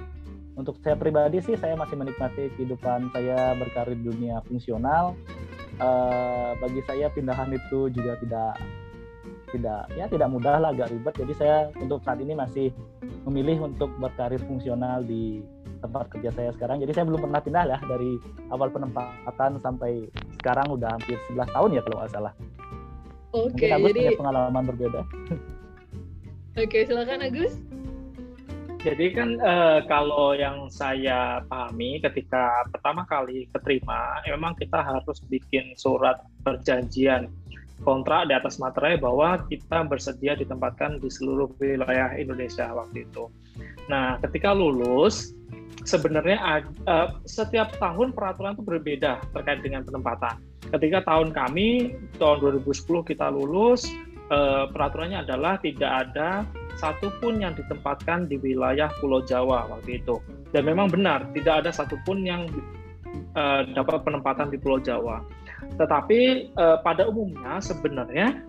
[0.58, 5.18] Untuk saya pribadi sih, saya masih menikmati kehidupan saya berkarir dunia fungsional.
[5.78, 8.58] Uh, bagi saya pindahan itu juga tidak
[9.54, 12.74] tidak ya tidak mudah lah agak ribet jadi saya untuk saat ini masih
[13.24, 15.45] memilih untuk berkarir fungsional di
[15.80, 16.82] tempat kerja saya sekarang.
[16.84, 18.17] Jadi saya belum pernah pindah ya dari
[18.51, 20.09] awal penempatan sampai
[20.41, 22.34] sekarang udah hampir 11 tahun ya kalau nggak salah.
[23.36, 25.01] Oke, okay, Agus jadi punya pengalaman berbeda.
[26.57, 27.53] Oke, okay, silakan Agus.
[28.88, 35.75] Jadi kan uh, kalau yang saya pahami ketika pertama kali keterima, memang kita harus bikin
[35.75, 37.28] surat perjanjian
[37.82, 43.30] kontrak di atas materai bahwa kita bersedia ditempatkan di seluruh wilayah Indonesia waktu itu.
[43.91, 45.34] Nah, ketika lulus,
[45.88, 46.38] sebenarnya
[46.86, 50.36] uh, setiap tahun peraturan itu berbeda terkait dengan penempatan.
[50.68, 53.88] Ketika tahun kami tahun 2010 kita lulus,
[54.28, 56.44] uh, peraturannya adalah tidak ada
[56.76, 60.20] satupun yang ditempatkan di wilayah Pulau Jawa waktu itu.
[60.52, 62.52] Dan memang benar tidak ada satupun yang
[63.40, 65.24] uh, dapat penempatan di Pulau Jawa.
[65.80, 68.44] Tetapi uh, pada umumnya sebenarnya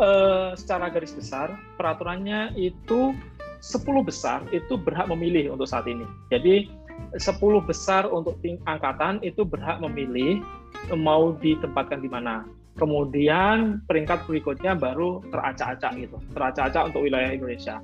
[0.00, 3.12] uh, secara garis besar peraturannya itu
[3.58, 6.06] 10 besar itu berhak memilih untuk saat ini.
[6.30, 6.70] Jadi
[7.16, 7.24] 10
[7.64, 10.44] besar untuk ting angkatan itu berhak memilih
[10.94, 12.44] mau ditempatkan di mana.
[12.78, 17.82] Kemudian peringkat berikutnya baru teracak-acak gitu, teracak-acak untuk wilayah Indonesia.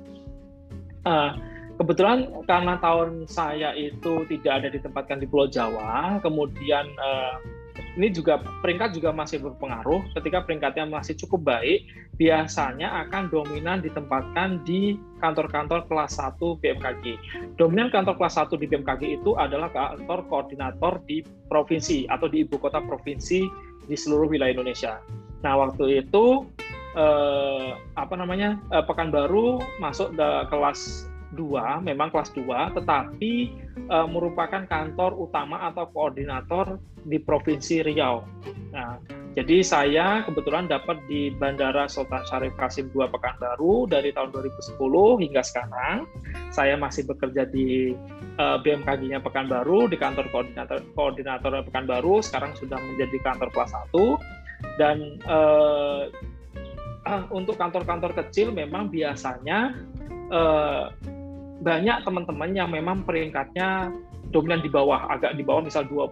[1.03, 1.35] Uh,
[1.75, 7.35] kebetulan karena tahun saya itu tidak ada ditempatkan di Pulau Jawa, kemudian uh,
[7.95, 10.03] ini juga peringkat juga masih berpengaruh.
[10.15, 11.87] Ketika peringkatnya masih cukup baik,
[12.19, 17.19] biasanya akan dominan ditempatkan di kantor-kantor kelas 1 BMKG.
[17.59, 22.59] Dominan kantor kelas 1 di BMKG itu adalah kantor koordinator di provinsi atau di ibu
[22.59, 23.43] kota provinsi
[23.85, 24.93] di seluruh wilayah Indonesia.
[25.43, 26.47] Nah, waktu itu
[26.95, 28.59] eh, apa namanya?
[28.71, 33.33] Eh, Pekanbaru masuk ke kelas 2, memang kelas 2, tetapi
[33.75, 38.21] e, merupakan kantor utama atau koordinator di Provinsi Riau.
[38.75, 39.01] Nah,
[39.33, 44.79] jadi saya kebetulan dapat di Bandara Sultan Syarif Kasim II Pekanbaru dari tahun 2010
[45.27, 46.07] hingga sekarang.
[46.53, 47.97] Saya masih bekerja di
[48.37, 54.97] e, BMKG-nya Pekanbaru, di kantor koordinator koordinator Pekanbaru, sekarang sudah menjadi kantor kelas 1 dan
[55.19, 55.39] e,
[57.29, 59.77] untuk kantor-kantor kecil memang biasanya
[60.33, 60.89] uh,
[61.63, 63.93] banyak teman-teman yang memang peringkatnya
[64.35, 66.11] dominan di bawah, agak di bawah misal 20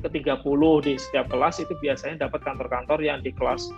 [0.00, 3.68] ke 30 di setiap kelas itu biasanya dapat kantor-kantor yang di kelas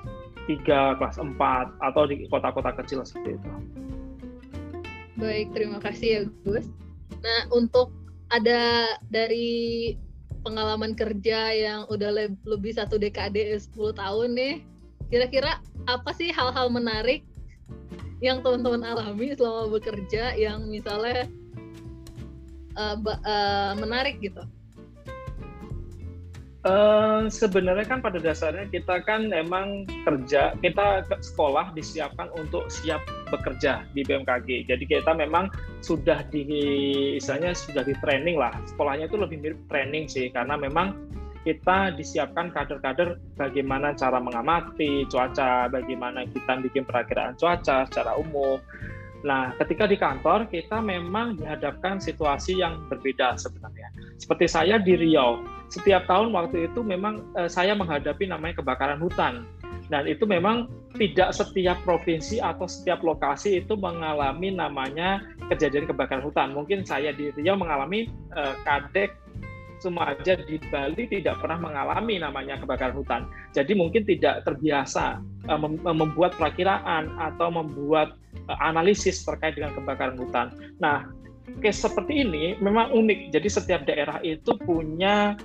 [0.47, 1.35] 3, kelas 4
[1.83, 3.51] atau di kota-kota kecil seperti itu.
[5.19, 6.67] Baik, terima kasih ya Gus.
[7.23, 7.91] Nah, untuk
[8.31, 9.95] ada dari
[10.45, 14.55] pengalaman kerja yang udah le lebih satu dekade 10 tahun nih,
[15.09, 17.25] kira-kira apa sih hal-hal menarik
[18.25, 21.29] yang teman-teman alami selama bekerja yang misalnya
[22.81, 24.41] uh, uh, menarik gitu?
[26.65, 33.85] Uh, sebenarnya kan pada dasarnya kita kan emang kerja, kita sekolah disiapkan untuk siap bekerja
[33.93, 34.73] di BMKG.
[34.73, 35.53] Jadi kita memang
[35.85, 36.41] sudah di,
[37.21, 38.57] istilahnya sudah di training lah.
[38.65, 40.97] Sekolahnya itu lebih mirip training sih, karena memang
[41.45, 48.57] kita disiapkan kader-kader bagaimana cara mengamati cuaca, bagaimana kita bikin perakiraan cuaca secara umum.
[49.25, 53.89] Nah, ketika di kantor kita memang dihadapkan situasi yang berbeda sebenarnya.
[54.21, 55.41] Seperti saya di Riau,
[55.73, 59.49] setiap tahun waktu itu memang eh, saya menghadapi namanya kebakaran hutan.
[59.93, 65.21] Dan itu memang tidak setiap provinsi atau setiap lokasi itu mengalami namanya
[65.53, 66.53] kejadian kebakaran hutan.
[66.53, 69.17] Mungkin saya di Riau mengalami eh, kadek
[69.85, 73.29] Sumaja di Bali tidak pernah mengalami namanya kebakaran hutan.
[73.53, 75.21] Jadi mungkin tidak terbiasa
[75.53, 78.17] uh, mem membuat perakiraan atau membuat
[78.49, 80.57] uh, analisis terkait dengan kebakaran hutan.
[80.81, 81.13] Nah,
[81.61, 83.37] case seperti ini memang unik.
[83.37, 85.37] Jadi setiap daerah itu punya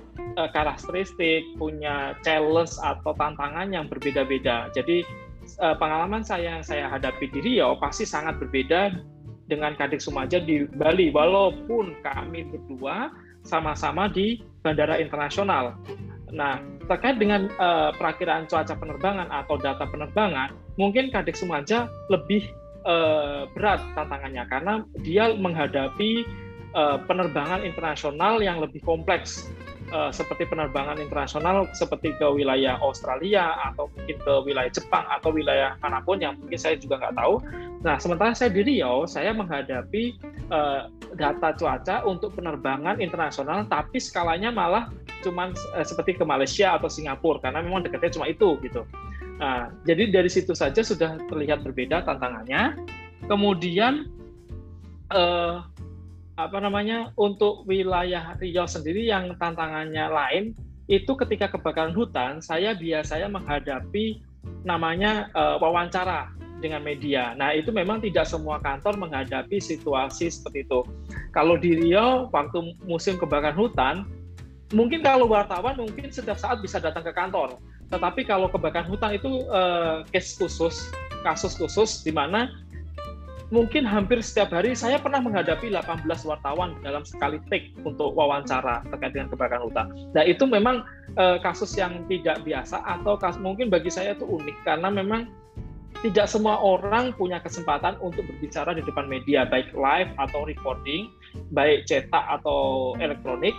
[0.54, 4.70] karakteristik, punya challenge atau tantangan yang berbeda-beda.
[4.70, 5.02] Jadi
[5.58, 8.94] pengalaman saya yang saya hadapi di Riau pasti sangat berbeda
[9.50, 11.10] dengan Kadek Sumaja di Bali.
[11.10, 13.10] Walaupun kami berdua
[13.50, 15.74] sama-sama di bandara internasional.
[16.30, 22.46] Nah, terkait dengan uh, perakiraan cuaca penerbangan atau data penerbangan, mungkin Kadek Sumaja lebih
[22.86, 26.22] uh, berat tantangannya karena dia menghadapi
[26.78, 29.50] uh, penerbangan internasional yang lebih kompleks
[29.90, 35.76] uh, seperti penerbangan internasional seperti ke wilayah Australia atau mungkin ke wilayah Jepang atau wilayah
[35.82, 37.34] mana pun yang mungkin saya juga nggak tahu.
[37.80, 40.18] Nah, sementara saya di Riau, saya menghadapi
[40.52, 46.88] uh, data cuaca untuk penerbangan internasional, tapi skalanya malah cuma uh, seperti ke Malaysia atau
[46.88, 48.84] Singapura karena memang dekatnya cuma itu gitu.
[49.40, 52.76] Nah, jadi dari situ saja sudah terlihat berbeda tantangannya.
[53.24, 54.10] Kemudian
[55.14, 55.64] uh,
[56.46, 60.44] apa namanya untuk wilayah Riau sendiri yang tantangannya lain
[60.86, 64.22] itu ketika kebakaran hutan saya biasanya menghadapi
[64.64, 67.32] namanya uh, wawancara dengan media.
[67.36, 70.84] Nah itu memang tidak semua kantor menghadapi situasi seperti itu.
[71.32, 74.04] Kalau di Riau waktu musim kebakaran hutan
[74.70, 77.58] mungkin kalau wartawan mungkin setiap saat bisa datang ke kantor.
[77.90, 80.92] Tetapi kalau kebakaran hutan itu uh, case khusus,
[81.26, 82.50] kasus khusus di mana
[83.50, 89.12] mungkin hampir setiap hari saya pernah menghadapi 18 wartawan dalam sekali take untuk wawancara terkait
[89.14, 89.86] dengan kebakaran hutan.
[90.14, 90.86] Nah itu memang
[91.18, 95.26] uh, kasus yang tidak biasa atau kasus, mungkin bagi saya itu unik karena memang
[96.06, 101.10] tidak semua orang punya kesempatan untuk berbicara di depan media baik live atau recording,
[101.52, 103.52] baik cetak atau elektronik.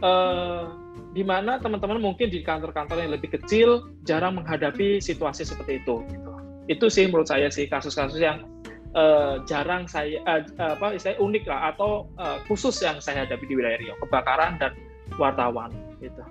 [0.00, 0.70] Uh,
[1.16, 6.04] di mana teman-teman mungkin di kantor-kantor yang lebih kecil jarang menghadapi situasi seperti itu.
[6.12, 6.32] Gitu.
[6.68, 8.44] Itu sih menurut saya sih kasus-kasus yang
[8.96, 10.42] uh, jarang saya uh,
[10.74, 14.72] apa istilahnya unik lah atau uh, khusus yang saya hadapi di wilayah Riau kebakaran dan
[15.20, 15.70] wartawan
[16.02, 16.24] gitu.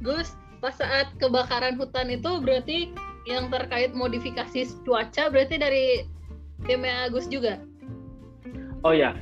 [0.00, 2.94] Gus, pas saat kebakaran hutan itu berarti
[3.28, 5.86] yang terkait modifikasi cuaca berarti dari
[6.64, 7.60] timnya Agus juga?
[8.84, 9.16] Oh ya,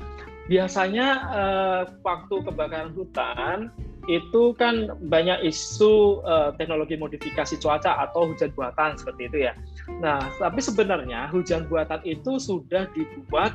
[0.51, 3.71] biasanya uh, waktu kebakaran hutan
[4.11, 9.53] itu kan banyak isu uh, teknologi modifikasi cuaca atau hujan buatan seperti itu ya.
[10.03, 13.55] Nah, tapi sebenarnya hujan buatan itu sudah dibuat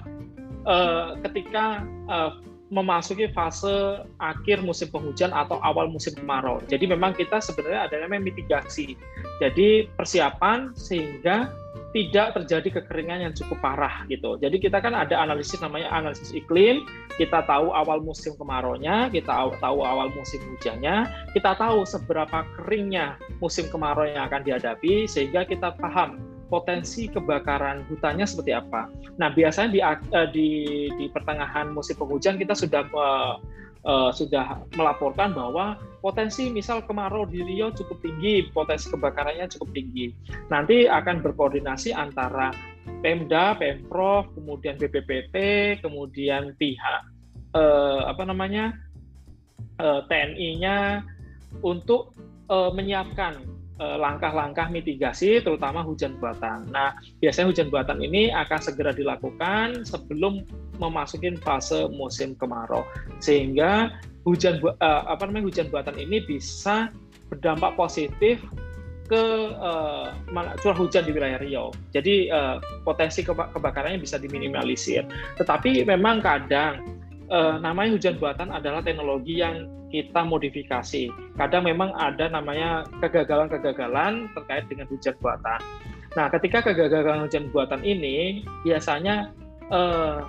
[0.63, 6.59] uh, ketika uh, memasuki fase akhir musim penghujan atau awal musim kemarau.
[6.67, 8.99] Jadi memang kita sebenarnya ada namanya mitigasi.
[9.39, 11.51] Jadi persiapan sehingga
[11.97, 14.37] tidak terjadi kekeringan yang cukup parah gitu.
[14.37, 16.85] Jadi kita kan ada analisis namanya analisis iklim,
[17.17, 23.65] kita tahu awal musim kemarau-nya, kita tahu awal musim hujannya, kita tahu seberapa keringnya musim
[23.73, 26.21] kemarau yang akan dihadapi sehingga kita paham
[26.53, 28.93] potensi kebakaran hutannya seperti apa.
[29.17, 30.49] Nah, biasanya di eh, di,
[30.95, 33.35] di pertengahan musim penghujan kita sudah uh,
[33.89, 35.75] uh, sudah melaporkan bahwa
[36.07, 40.07] potensi misal kemarau di Riau cukup tinggi, potensi kebakarannya cukup tinggi.
[40.47, 42.55] Nanti akan berkoordinasi antara
[43.03, 45.35] Pemda, Pemprov, kemudian BPPT,
[45.83, 47.01] kemudian pihak
[47.59, 48.71] uh, apa namanya
[49.83, 51.03] uh, TNI-nya
[51.59, 52.15] untuk
[52.47, 56.65] uh, menyiapkan Eh, langkah-langkah mitigasi terutama hujan buatan.
[56.73, 60.41] Nah, biasanya hujan buatan ini akan segera dilakukan sebelum
[60.81, 62.81] memasuki fase musim kemarau.
[63.21, 63.93] Sehingga
[64.27, 66.91] hujan uh, apa namanya hujan buatan ini bisa
[67.31, 68.43] berdampak positif
[69.07, 69.23] ke
[69.55, 70.11] uh,
[70.59, 71.71] curah hujan di wilayah Riau.
[71.95, 75.07] Jadi uh, potensi kebakarannya bisa diminimalisir.
[75.39, 76.83] Tetapi memang kadang
[77.31, 81.07] uh, namanya hujan buatan adalah teknologi yang kita modifikasi.
[81.39, 85.63] Kadang memang ada namanya kegagalan-kegagalan terkait dengan hujan buatan.
[86.19, 89.31] Nah, ketika kegagalan hujan buatan ini biasanya
[89.71, 90.19] eh,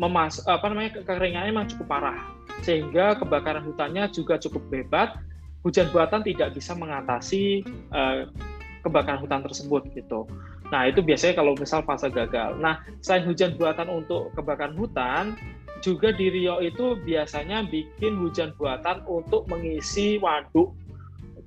[0.00, 2.18] memas apa namanya kekeringannya memang cukup parah
[2.64, 5.16] sehingga kebakaran hutannya juga cukup hebat.
[5.60, 7.60] Hujan buatan tidak bisa mengatasi
[7.92, 8.20] eh,
[8.80, 10.24] kebakaran hutan tersebut gitu.
[10.72, 12.56] Nah, itu biasanya kalau misal fase gagal.
[12.56, 15.36] Nah, selain hujan buatan untuk kebakaran hutan,
[15.84, 20.76] juga di Rio itu biasanya bikin hujan buatan untuk mengisi waduk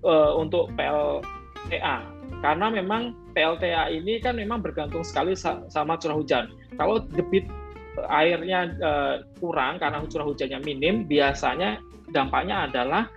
[0.01, 2.01] uh, untuk PLTA
[2.43, 6.51] karena memang PLTA ini kan memang bergantung sekali sama curah hujan.
[6.75, 7.47] Kalau debit
[8.09, 11.77] airnya uh, kurang karena curah hujannya minim, biasanya
[12.09, 13.09] dampaknya adalah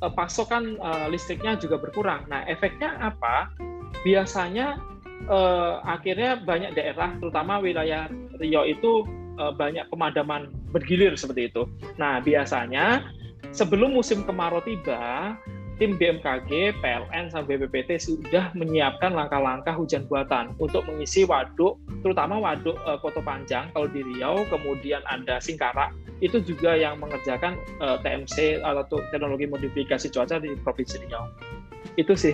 [0.00, 2.24] uh, pasokan uh, listriknya juga berkurang.
[2.28, 3.52] Nah, efeknya apa?
[4.04, 4.80] Biasanya
[5.28, 8.08] uh, akhirnya banyak daerah, terutama wilayah
[8.40, 9.04] Rio itu
[9.40, 11.68] uh, banyak pemadaman bergilir seperti itu.
[11.96, 13.08] Nah, biasanya
[13.52, 15.36] sebelum musim kemarau tiba,
[15.76, 22.80] tim BMKG, PLN, sampai BPPT sudah menyiapkan langkah-langkah hujan buatan untuk mengisi waduk, terutama waduk
[22.88, 25.92] uh, Koto Panjang kalau di Riau, kemudian ada Singkarak,
[26.24, 31.28] itu juga yang mengerjakan uh, TMC atau teknologi modifikasi cuaca di Provinsi Riau.
[32.00, 32.32] Itu sih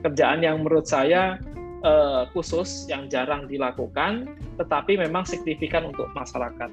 [0.00, 1.36] kerjaan yang menurut saya
[1.84, 6.72] uh, khusus yang jarang dilakukan, tetapi memang signifikan untuk masyarakat.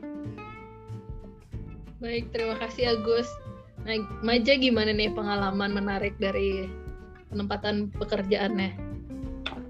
[2.00, 3.28] Baik, terima kasih Agus.
[3.86, 6.66] Nah, Maja gimana nih pengalaman menarik dari
[7.30, 8.74] penempatan pekerjaannya?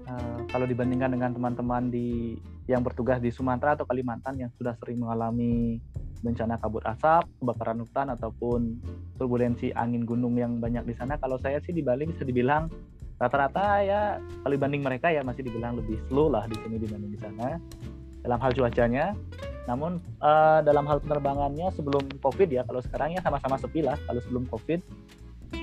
[0.08, 5.04] Uh, kalau dibandingkan dengan teman-teman di yang bertugas di Sumatera atau Kalimantan yang sudah sering
[5.04, 5.78] mengalami
[6.24, 8.80] bencana kabut asap, kebakaran hutan ataupun
[9.20, 12.72] turbulensi angin gunung yang banyak di sana, kalau saya sih di Bali bisa dibilang
[13.16, 14.00] rata-rata ya
[14.44, 17.60] kalau dibanding mereka ya masih dibilang lebih slow lah di sini dibanding di sana
[18.24, 19.12] dalam hal cuacanya.
[19.66, 23.98] Namun uh, dalam hal penerbangannya sebelum COVID ya, kalau sekarang ya sama-sama sepi lah.
[24.06, 24.80] Kalau sebelum COVID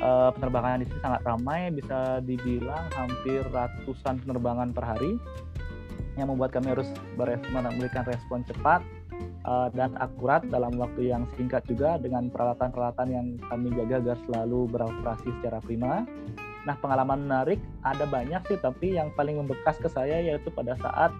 [0.03, 5.15] uh, penerbangan di sini sangat ramai, bisa dibilang hampir ratusan penerbangan per hari
[6.13, 6.85] yang membuat kami harus
[7.17, 8.85] memberikan respon cepat
[9.49, 14.69] uh, dan akurat dalam waktu yang singkat juga dengan peralatan-peralatan yang kami jaga agar selalu
[14.69, 16.05] beroperasi secara prima.
[16.63, 21.11] Nah, pengalaman menarik ada banyak sih, tapi yang paling membekas ke saya yaitu pada saat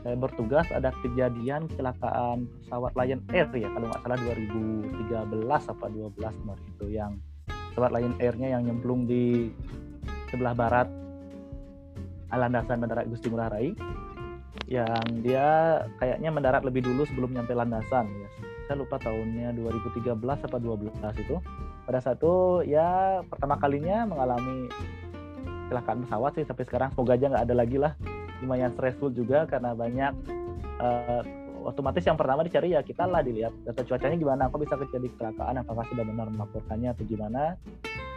[0.00, 6.40] saya bertugas ada kejadian kecelakaan pesawat Lion Air ya kalau nggak salah 2013 apa 12
[6.40, 7.12] kemarin itu yang
[7.72, 9.52] pesawat Lion Air-nya yang nyemplung di
[10.32, 10.88] sebelah barat
[12.32, 13.74] landasan Bandara Igusti Ngurah Rai
[14.70, 18.28] yang dia kayaknya mendarat lebih dulu sebelum nyampe landasan ya.
[18.70, 20.94] Saya lupa tahunnya 2013 apa 12
[21.26, 21.36] itu.
[21.82, 24.70] Pada saat itu ya pertama kalinya mengalami
[25.66, 27.92] kecelakaan pesawat sih sampai sekarang semoga aja nggak ada lagi lah
[28.42, 30.12] lumayan stressful juga karena banyak
[30.80, 31.22] uh,
[31.64, 35.60] otomatis yang pertama dicari ya kita lah dilihat data cuacanya gimana kok bisa terjadi kecelakaan
[35.60, 37.56] apakah sudah benar melaporkannya atau gimana.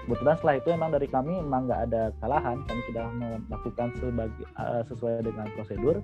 [0.03, 3.05] Kebetulan setelah itu emang dari kami emang nggak ada kesalahan kami sudah
[3.47, 5.97] melakukan sebagai uh, sesuai dengan prosedur.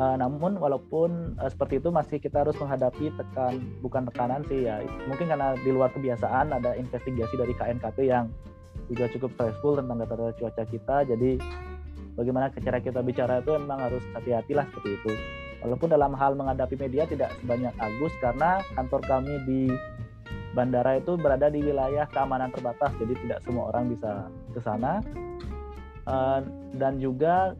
[0.00, 4.80] Uh, namun walaupun uh, seperti itu masih kita harus menghadapi tekan bukan tekanan sih ya
[5.10, 8.30] mungkin karena di luar kebiasaan ada investigasi dari KNKP yang
[8.88, 11.30] juga cukup stressful tentang data-data cuaca kita jadi
[12.14, 15.12] bagaimana cara kita bicara itu memang harus hati-hati lah seperti itu.
[15.60, 19.60] Walaupun dalam hal menghadapi media tidak sebanyak Agus karena kantor kami di
[20.56, 25.04] bandara itu berada di wilayah keamanan terbatas, jadi tidak semua orang bisa ke sana.
[26.08, 26.40] Uh,
[26.80, 27.54] dan juga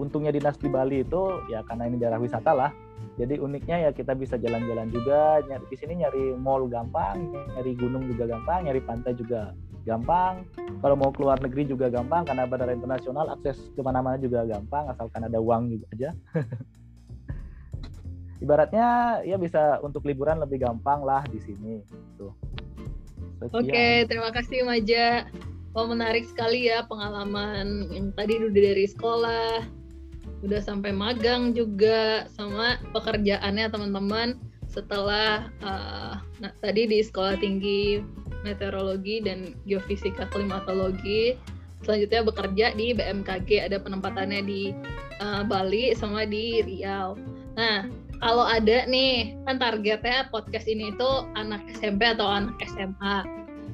[0.00, 2.72] untungnya dinas di Bali itu ya karena ini daerah wisata lah.
[3.16, 8.04] Jadi uniknya ya kita bisa jalan-jalan juga, nyari di sini nyari mall gampang, nyari gunung
[8.08, 9.52] juga gampang, nyari pantai juga
[9.86, 10.42] gampang.
[10.82, 15.22] Kalau mau keluar negeri juga gampang karena bandara internasional akses ke mana-mana juga gampang asalkan
[15.24, 16.10] ada uang juga aja.
[18.44, 18.88] Ibaratnya
[19.24, 21.80] ya bisa untuk liburan lebih gampang lah di sini.
[22.20, 22.34] Tuh.
[23.40, 25.24] Oke, okay, terima kasih Maja.
[25.76, 29.60] Wah menarik sekali ya pengalaman yang tadi udah dari sekolah,
[30.40, 34.40] udah sampai magang juga sama pekerjaannya teman-teman
[34.76, 38.04] setelah uh, nah, tadi di sekolah tinggi
[38.44, 41.34] meteorologi dan geofisika klimatologi
[41.80, 44.76] selanjutnya bekerja di BMKG ada penempatannya di
[45.24, 47.16] uh, Bali sama di Riau.
[47.56, 47.88] Nah
[48.20, 53.18] kalau ada nih kan targetnya podcast ini itu anak SMP atau anak SMA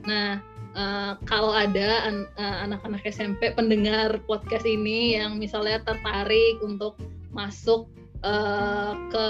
[0.03, 0.43] nah
[0.75, 6.99] uh, kalau ada an anak-anak SMP pendengar podcast ini yang misalnya tertarik untuk
[7.31, 7.87] masuk
[8.25, 9.29] uh, ke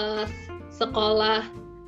[0.72, 1.44] sekolah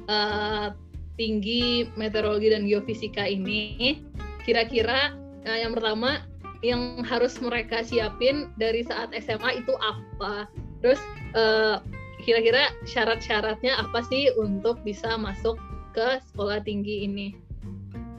[0.09, 0.69] uh,
[1.15, 4.03] tinggi meteorologi dan geofisika ini
[4.43, 5.15] kira-kira
[5.47, 6.25] uh, yang pertama
[6.65, 10.49] yang harus mereka siapin dari saat SMA itu apa?
[10.81, 11.01] Terus
[11.37, 11.85] uh,
[12.25, 15.61] kira-kira syarat-syaratnya apa sih untuk bisa masuk
[15.93, 17.37] ke sekolah tinggi ini?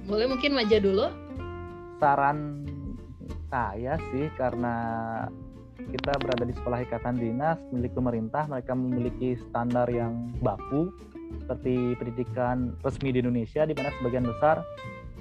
[0.06, 1.10] Boleh mungkin Maja dulu?
[1.98, 2.70] Saran
[3.50, 4.78] saya sih karena
[5.76, 8.47] kita berada di sekolah ikatan dinas milik pemerintah.
[8.47, 10.91] Mereka memiliki standar yang baku
[11.43, 14.63] seperti pendidikan resmi di Indonesia di mana sebagian besar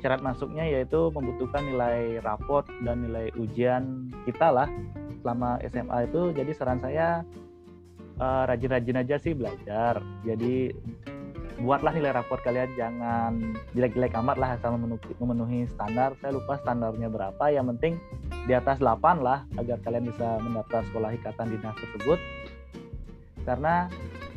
[0.04, 4.68] syarat masuknya yaitu membutuhkan nilai raport dan nilai ujian kita lah
[5.24, 6.22] selama SMA itu.
[6.36, 7.24] Jadi saran saya
[8.20, 10.04] eh, rajin-rajin uh, aja sih belajar.
[10.28, 10.70] Jadi
[11.62, 16.18] buatlah nilai raport kalian jangan jelek-jelek amat lah asal memenuhi, memenuhi standar.
[16.18, 17.98] Saya lupa standarnya berapa yang penting
[18.50, 22.18] di atas 8 lah agar kalian bisa mendaftar sekolah ikatan dinas tersebut.
[23.46, 23.86] Karena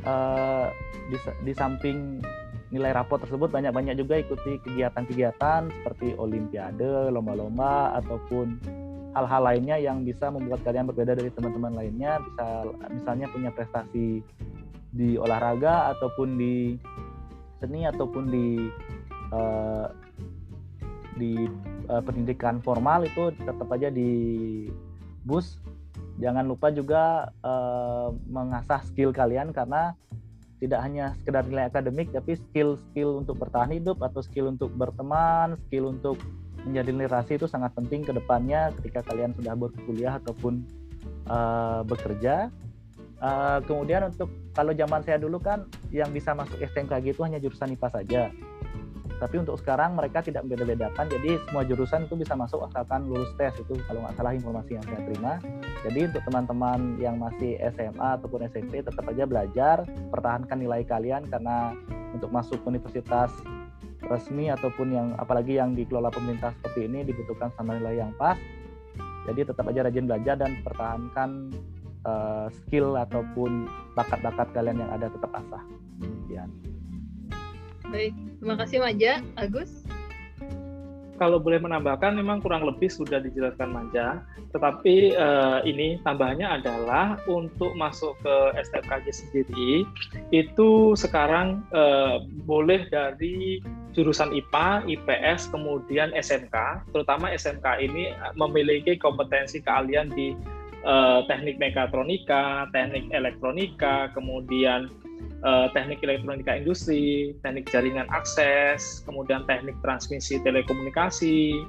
[0.06, 0.70] uh,
[1.10, 2.22] di, di samping
[2.68, 8.60] nilai raport tersebut banyak-banyak juga ikuti kegiatan-kegiatan seperti olimpiade, lomba-lomba ataupun
[9.16, 12.20] hal-hal lainnya yang bisa membuat kalian berbeda dari teman-teman lainnya.
[12.22, 12.46] Bisa
[12.92, 14.22] misalnya punya prestasi
[14.92, 16.78] di olahraga ataupun di
[17.60, 18.48] seni ataupun di
[19.34, 19.88] uh,
[21.18, 21.50] di
[21.90, 24.12] uh, pendidikan formal itu tetap aja di
[25.26, 25.58] bus
[26.22, 29.98] jangan lupa juga uh, mengasah skill kalian karena
[30.58, 35.94] tidak hanya sekedar nilai akademik tapi skill-skill untuk bertahan hidup atau skill untuk berteman, skill
[35.94, 36.18] untuk
[36.66, 40.66] menjadi literasi itu sangat penting ke depannya ketika kalian sudah berkuliah ataupun
[41.30, 42.50] uh, bekerja.
[43.18, 47.74] Uh, kemudian untuk kalau zaman saya dulu kan yang bisa masuk STMKG itu hanya jurusan
[47.74, 48.22] IPA saja.
[49.18, 53.50] Tapi untuk sekarang mereka tidak membeda-bedakan, jadi semua jurusan itu bisa masuk asalkan lulus tes
[53.58, 55.34] itu kalau nggak salah informasi yang saya terima.
[55.82, 59.78] Jadi untuk teman-teman yang masih SMA ataupun SMP tetap aja belajar,
[60.14, 61.74] pertahankan nilai kalian karena
[62.14, 63.34] untuk masuk universitas
[64.06, 68.38] resmi ataupun yang apalagi yang dikelola pemerintah seperti ini dibutuhkan sama nilai yang pas.
[69.28, 71.52] Jadi tetap aja rajin belajar dan pertahankan
[72.08, 75.64] uh, skill ataupun bakat-bakat kalian yang ada tetap asah.
[76.32, 76.48] Ya.
[77.92, 79.20] Baik, terima kasih Maja.
[79.36, 79.88] Agus?
[81.18, 84.22] Kalau boleh menambahkan, memang kurang lebih sudah dijelaskan Manja.
[84.54, 89.82] Tetapi uh, ini tambahannya adalah untuk masuk ke STMKG sendiri,
[90.30, 93.58] itu sekarang uh, boleh dari
[93.98, 96.86] jurusan IPA, IPS, kemudian SMK.
[96.94, 100.38] Terutama SMK ini memiliki kompetensi keahlian di
[100.88, 104.88] uh, teknik mekatronika, teknik elektronika, kemudian
[105.44, 111.60] uh, teknik elektronika industri, teknik jaringan akses, kemudian teknik transmisi telekomunikasi,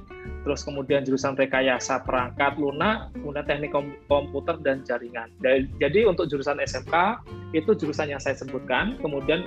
[0.47, 3.75] terus kemudian jurusan rekayasa perangkat lunak, kemudian teknik
[4.07, 5.29] komputer dan jaringan.
[5.83, 6.95] Jadi untuk jurusan SMK
[7.53, 9.43] itu jurusan yang saya sebutkan, kemudian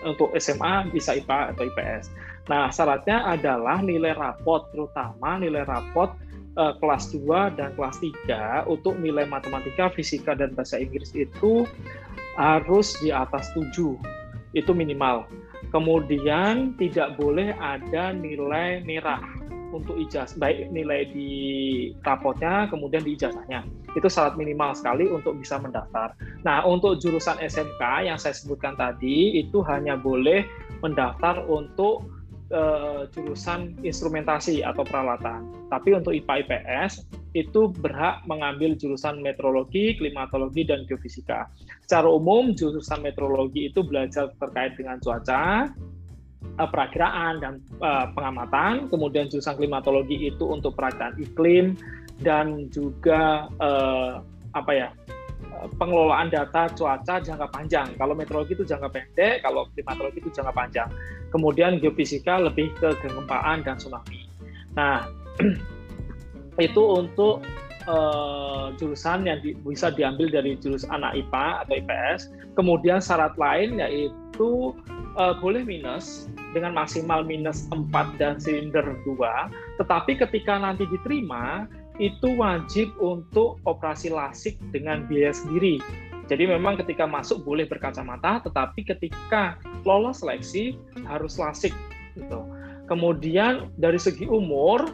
[0.00, 2.08] untuk SMA bisa IPA atau IPS.
[2.48, 6.08] Nah, syaratnya adalah nilai rapot, terutama nilai rapot
[6.56, 11.68] uh, kelas 2 dan kelas 3 untuk nilai matematika, fisika, dan bahasa Inggris itu
[12.38, 13.70] harus di atas 7
[14.54, 15.26] itu minimal.
[15.70, 19.22] Kemudian tidak boleh ada nilai merah
[19.70, 21.30] untuk ijazah baik nilai di
[22.02, 23.62] rapotnya kemudian di ijazahnya.
[23.94, 26.14] Itu syarat minimal sekali untuk bisa mendaftar.
[26.42, 30.42] Nah untuk jurusan SMK yang saya sebutkan tadi itu hanya boleh
[30.82, 32.19] mendaftar untuk
[32.50, 35.46] uh, jurusan instrumentasi atau peralatan.
[35.70, 41.46] Tapi untuk IPA IPS itu berhak mengambil jurusan meteorologi, klimatologi, dan geofisika.
[41.86, 45.70] Secara umum, jurusan meteorologi itu belajar terkait dengan cuaca,
[46.58, 48.90] uh, perakiraan, dan uh, pengamatan.
[48.90, 51.78] Kemudian jurusan klimatologi itu untuk perakiraan iklim
[52.20, 54.20] dan juga uh,
[54.52, 54.88] apa ya
[55.76, 57.88] pengelolaan data cuaca jangka panjang.
[57.98, 60.88] Kalau meteorologi itu jangka pendek, kalau klimatologi itu jangka panjang.
[61.34, 64.30] Kemudian geofisika lebih ke kegempaan dan tsunami.
[64.78, 65.04] Nah,
[66.66, 67.44] itu untuk
[67.86, 72.20] uh, jurusan yang di, bisa diambil dari jurus anak IPA atau IPS.
[72.58, 74.74] Kemudian syarat lain yaitu
[75.16, 79.14] uh, boleh minus dengan maksimal minus 4 dan silinder 2,
[79.78, 85.76] tetapi ketika nanti diterima itu wajib untuk operasi lasik dengan biaya sendiri.
[86.32, 91.76] Jadi memang ketika masuk boleh berkacamata, tetapi ketika lolos seleksi harus lasik
[92.16, 92.40] gitu.
[92.88, 94.88] Kemudian dari segi umur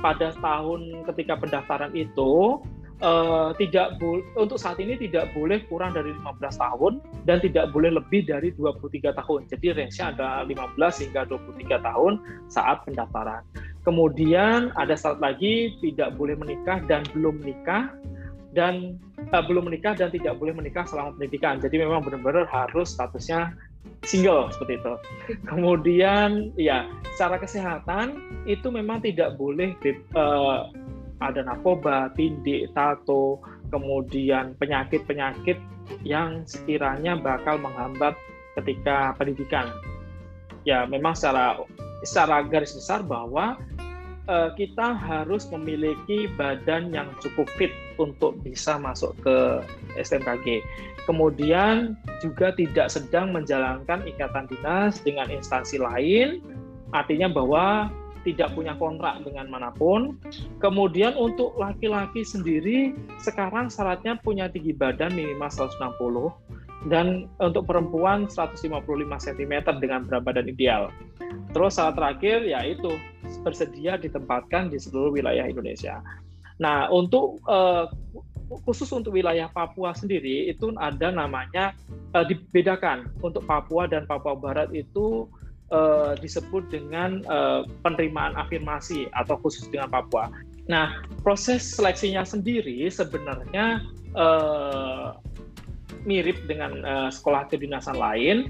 [0.00, 2.62] pada tahun ketika pendaftaran itu
[3.02, 3.98] uh, tidak
[4.36, 6.92] untuk saat ini tidak boleh kurang dari 15 tahun
[7.28, 9.40] dan tidak boleh lebih dari 23 tahun.
[9.50, 12.12] Jadi range-nya ada 15 hingga 23 tahun
[12.48, 13.42] saat pendaftaran.
[13.86, 17.94] Kemudian ada syarat lagi tidak boleh menikah dan belum menikah
[18.50, 18.98] dan
[19.30, 21.62] uh, belum menikah dan tidak boleh menikah selama pendidikan.
[21.62, 23.54] Jadi memang benar-benar harus statusnya
[24.02, 24.94] single seperti itu.
[25.46, 28.18] Kemudian ya secara kesehatan
[28.50, 29.78] itu memang tidak boleh
[30.18, 30.66] uh,
[31.22, 33.38] ada narkoba, tindik, tato,
[33.70, 35.56] kemudian penyakit-penyakit
[36.02, 38.18] yang sekiranya bakal menghambat
[38.58, 39.70] ketika pendidikan.
[40.66, 41.62] Ya memang secara
[42.02, 43.56] secara garis besar bahwa
[44.28, 49.62] uh, kita harus memiliki badan yang cukup fit untuk bisa masuk ke
[49.98, 50.60] SMKG.
[51.06, 56.42] Kemudian juga tidak sedang menjalankan ikatan dinas dengan instansi lain,
[56.90, 57.88] artinya bahwa
[58.26, 60.18] tidak punya kontrak dengan mana pun.
[60.58, 62.90] Kemudian untuk laki-laki sendiri
[63.22, 66.34] sekarang syaratnya punya tinggi badan minimal 160
[66.86, 70.88] dan untuk perempuan 155 cm dengan berat badan ideal.
[71.50, 72.94] Terus syarat terakhir yaitu
[73.42, 76.04] bersedia ditempatkan di seluruh wilayah Indonesia.
[76.56, 77.90] Nah, untuk uh,
[78.64, 81.74] khusus untuk wilayah Papua sendiri itu ada namanya
[82.14, 83.10] uh, dibedakan.
[83.20, 85.26] Untuk Papua dan Papua Barat itu
[85.74, 90.30] uh, disebut dengan uh, penerimaan afirmasi atau khusus dengan Papua.
[90.66, 93.82] Nah, proses seleksinya sendiri sebenarnya
[94.18, 95.14] uh,
[96.06, 98.48] mirip dengan uh, sekolah kedinasan lain,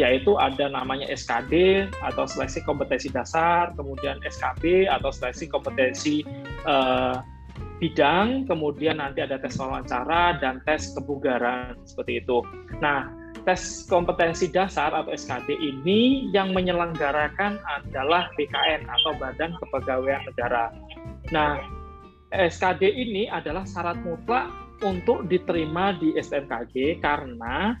[0.00, 6.26] yaitu ada namanya SKD atau seleksi kompetensi dasar, kemudian SKB atau seleksi kompetensi
[6.66, 7.22] uh,
[7.78, 12.42] bidang, kemudian nanti ada tes wawancara dan tes kebugaran seperti itu.
[12.82, 13.12] Nah,
[13.44, 20.72] tes kompetensi dasar atau SKD ini yang menyelenggarakan adalah BKN atau Badan Kepegawaian Negara.
[21.30, 21.60] Nah,
[22.34, 24.50] SKD ini adalah syarat mutlak
[24.84, 27.74] untuk diterima di SMKG karena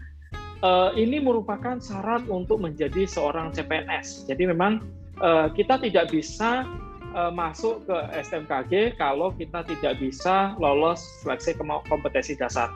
[0.64, 4.24] uh, ini merupakan syarat untuk menjadi seorang CPNS.
[4.26, 4.80] Jadi memang
[5.20, 6.64] uh, kita tidak bisa
[7.12, 11.54] uh, masuk ke STMKG kalau kita tidak bisa lolos seleksi
[11.86, 12.72] kompetensi dasar.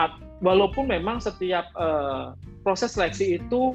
[0.00, 3.72] At, walaupun memang setiap uh, proses seleksi itu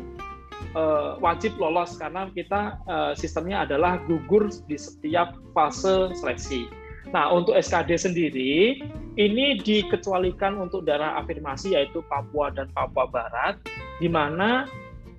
[0.78, 6.81] uh, wajib lolos karena kita uh, sistemnya adalah gugur di setiap fase seleksi.
[7.10, 8.86] Nah, untuk SKD sendiri,
[9.18, 13.57] ini dikecualikan untuk daerah afirmasi yaitu Papua dan Papua Barat,
[13.98, 14.69] di mana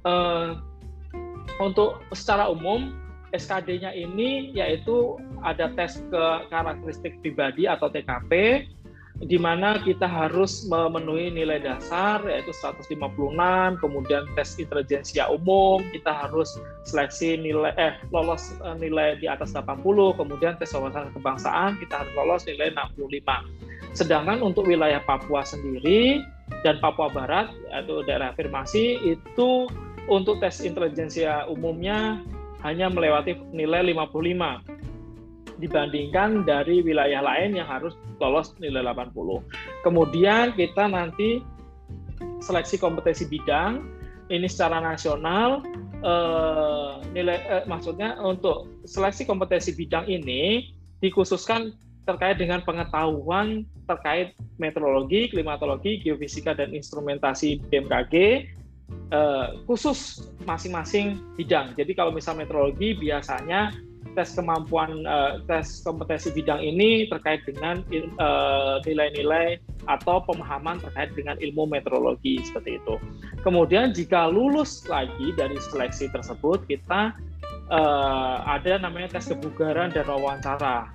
[0.07, 0.55] uh,
[1.59, 2.95] untuk secara umum
[3.35, 8.65] SKD-nya ini yaitu ada tes ke karakteristik pribadi atau TKP
[9.23, 12.99] di mana kita harus memenuhi nilai dasar yaitu 156,
[13.79, 20.19] kemudian tes intelijensia umum, kita harus seleksi nilai eh lolos eh, nilai di atas 80,
[20.19, 23.95] kemudian tes wawasan kebangsaan kita harus lolos nilai 65.
[23.95, 26.19] Sedangkan untuk wilayah Papua sendiri
[26.67, 29.71] dan Papua Barat yaitu daerah afirmasi itu
[30.11, 32.19] untuk tes intelijensia umumnya
[32.67, 34.72] hanya melewati nilai 55
[35.59, 37.93] dibandingkan dari wilayah lain yang harus
[38.23, 39.13] lolos nilai 80.
[39.85, 41.43] Kemudian kita nanti
[42.43, 43.83] seleksi kompetensi bidang
[44.31, 45.63] ini secara nasional
[46.01, 50.73] eh, nilai eh, maksudnya untuk seleksi kompetensi bidang ini
[51.03, 51.75] dikhususkan
[52.07, 58.47] terkait dengan pengetahuan terkait meteorologi, klimatologi, geofisika dan instrumentasi BMKG
[59.15, 61.75] uh, khusus masing-masing bidang.
[61.79, 63.75] Jadi kalau misal meteorologi biasanya
[64.13, 69.57] tes kemampuan uh, tes kompetensi bidang ini terkait dengan eh, nilai-nilai
[69.89, 72.95] atau pemahaman terkait dengan ilmu meteorologi seperti itu.
[73.43, 77.17] Kemudian jika lulus lagi dari seleksi tersebut kita
[77.73, 80.93] uh, ada namanya tes kebugaran dan wawancara.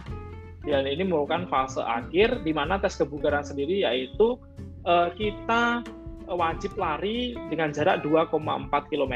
[0.67, 4.35] Dan ini merupakan fase akhir di mana tes kebugaran sendiri yaitu
[4.83, 5.83] uh, kita
[6.27, 9.15] wajib lari dengan jarak 2,4 km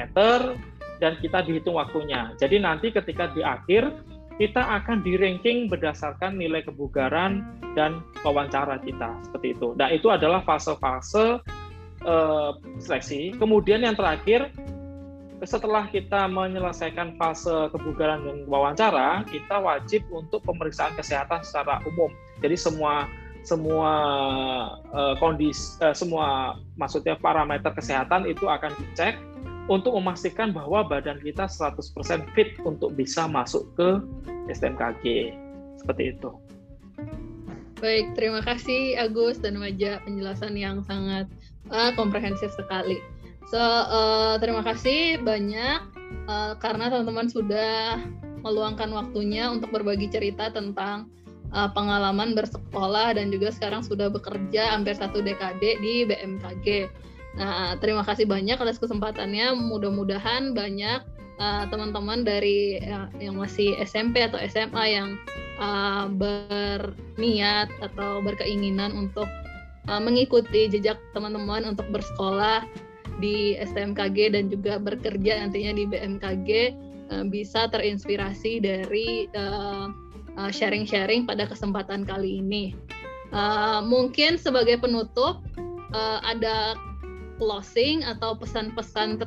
[1.02, 2.32] dan kita dihitung waktunya.
[2.38, 3.90] Jadi nanti ketika di akhir
[4.38, 9.74] kita akan di ranking berdasarkan nilai kebugaran dan wawancara kita seperti itu.
[9.76, 11.42] Nah itu adalah fase-fase
[12.06, 13.36] uh, seleksi.
[13.36, 14.54] Kemudian yang terakhir
[15.42, 22.14] setelah kita menyelesaikan fase kebugaran dan wawancara, kita wajib untuk pemeriksaan kesehatan secara umum.
[22.46, 23.10] Jadi semua
[23.42, 23.94] semua
[24.94, 29.18] uh, kondisi uh, semua maksudnya parameter kesehatan itu akan dicek
[29.72, 31.80] untuk memastikan bahwa badan kita 100%
[32.36, 34.04] fit untuk bisa masuk ke
[34.52, 35.32] STMKG.
[35.80, 36.36] Seperti itu.
[37.80, 41.26] Baik, terima kasih Agus dan Maja penjelasan yang sangat
[41.72, 43.00] uh, komprehensif sekali.
[43.50, 45.82] So, uh, terima kasih banyak
[46.30, 47.98] uh, karena teman-teman sudah
[48.46, 51.10] meluangkan waktunya untuk berbagi cerita tentang
[51.56, 56.86] uh, pengalaman bersekolah dan juga sekarang sudah bekerja hampir satu dekade di BMKG.
[57.38, 59.56] Nah, terima kasih banyak atas kesempatannya.
[59.56, 61.00] Mudah-mudahan banyak
[61.40, 65.10] uh, teman-teman dari uh, yang masih SMP atau SMA yang
[65.60, 69.28] uh, berniat atau berkeinginan untuk
[69.88, 72.68] uh, mengikuti jejak teman-teman untuk bersekolah
[73.24, 76.50] di STMKG dan juga bekerja nantinya di BMKG
[77.16, 79.88] uh, bisa terinspirasi dari uh,
[80.40, 82.72] Uh, sharing-sharing pada kesempatan kali ini.
[83.36, 85.44] Uh, mungkin sebagai penutup
[85.92, 86.80] uh, ada
[87.42, 89.18] closing atau pesan-pesan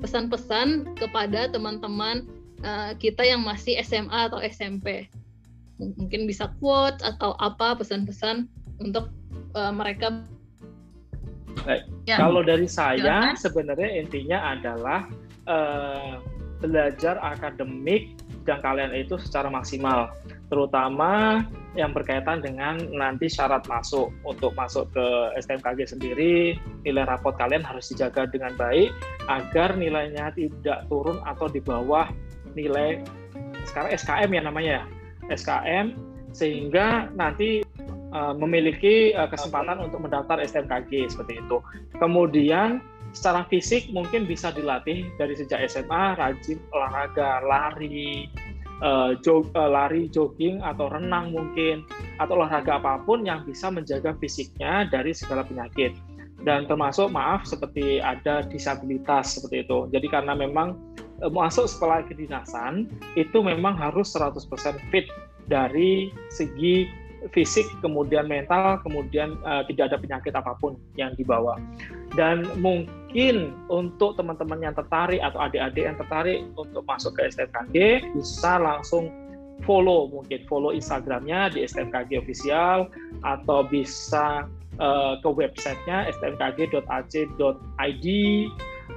[0.00, 2.24] pesan-pesan kepada teman-teman
[2.64, 5.04] uh, kita yang masih SMA atau SMP.
[5.76, 8.48] Mungkin bisa quote atau apa pesan-pesan
[8.80, 9.12] untuk
[9.52, 10.24] uh, mereka.
[11.68, 11.84] Baik.
[12.08, 12.16] Ya.
[12.16, 13.36] Kalau dari saya Silakan.
[13.36, 15.00] sebenarnya intinya adalah
[15.44, 16.22] uh,
[16.64, 18.16] belajar akademik
[18.48, 20.10] dan kalian itu secara maksimal
[20.48, 21.44] terutama
[21.76, 24.10] yang berkaitan dengan nanti syarat masuk.
[24.24, 25.06] Untuk masuk ke
[25.38, 28.90] STMKG sendiri, nilai rapot kalian harus dijaga dengan baik
[29.28, 32.08] agar nilainya tidak turun atau di bawah
[32.56, 33.04] nilai
[33.68, 34.82] sekarang SKM ya namanya ya,
[35.36, 35.86] SKM
[36.32, 37.60] sehingga nanti
[38.12, 41.60] uh, memiliki uh, kesempatan untuk mendaftar STMKG seperti itu.
[42.00, 42.80] Kemudian
[43.12, 48.28] secara fisik mungkin bisa dilatih dari sejak SMA rajin olahraga, lari,
[48.82, 51.82] uh, jog, uh, lari, jogging atau renang mungkin
[52.18, 55.94] atau olahraga apa pun yang bisa menjaga fisiknya dari segala penyakit
[56.46, 59.90] dan termasuk maaf seperti ada disabilitas seperti itu.
[59.90, 60.78] Jadi karena memang
[61.22, 62.86] uh, masuk sekolah kedinasan
[63.18, 64.38] itu memang harus 100%
[64.90, 65.06] fit
[65.48, 66.86] dari segi
[67.34, 71.58] fisik, kemudian mental, kemudian uh, tidak ada penyakit apa pun yang dibawa.
[72.14, 72.86] Dan mungkin
[73.72, 79.08] untuk teman-teman yang tertarik atau adik-adik yang tertarik untuk masuk ke STMKG bisa langsung
[79.64, 82.92] follow mungkin follow Instagramnya di STMKG official
[83.24, 84.44] atau bisa
[84.78, 88.06] uh, ke websitenya stmkg.ac.id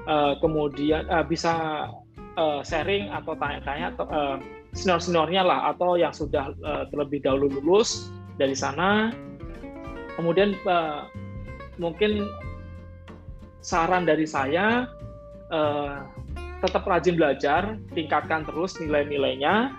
[0.06, 1.88] uh, kemudian uh, bisa
[2.38, 4.38] uh, sharing atau tanya-tanya uh,
[4.72, 9.12] senior-seniornya lah atau yang sudah uh, terlebih dahulu lulus dari sana.
[10.16, 11.08] Kemudian uh,
[11.80, 12.28] mungkin
[13.62, 14.90] saran dari saya
[15.54, 16.06] uh,
[16.62, 19.74] tetap rajin belajar, tingkatkan terus nilai-nilainya.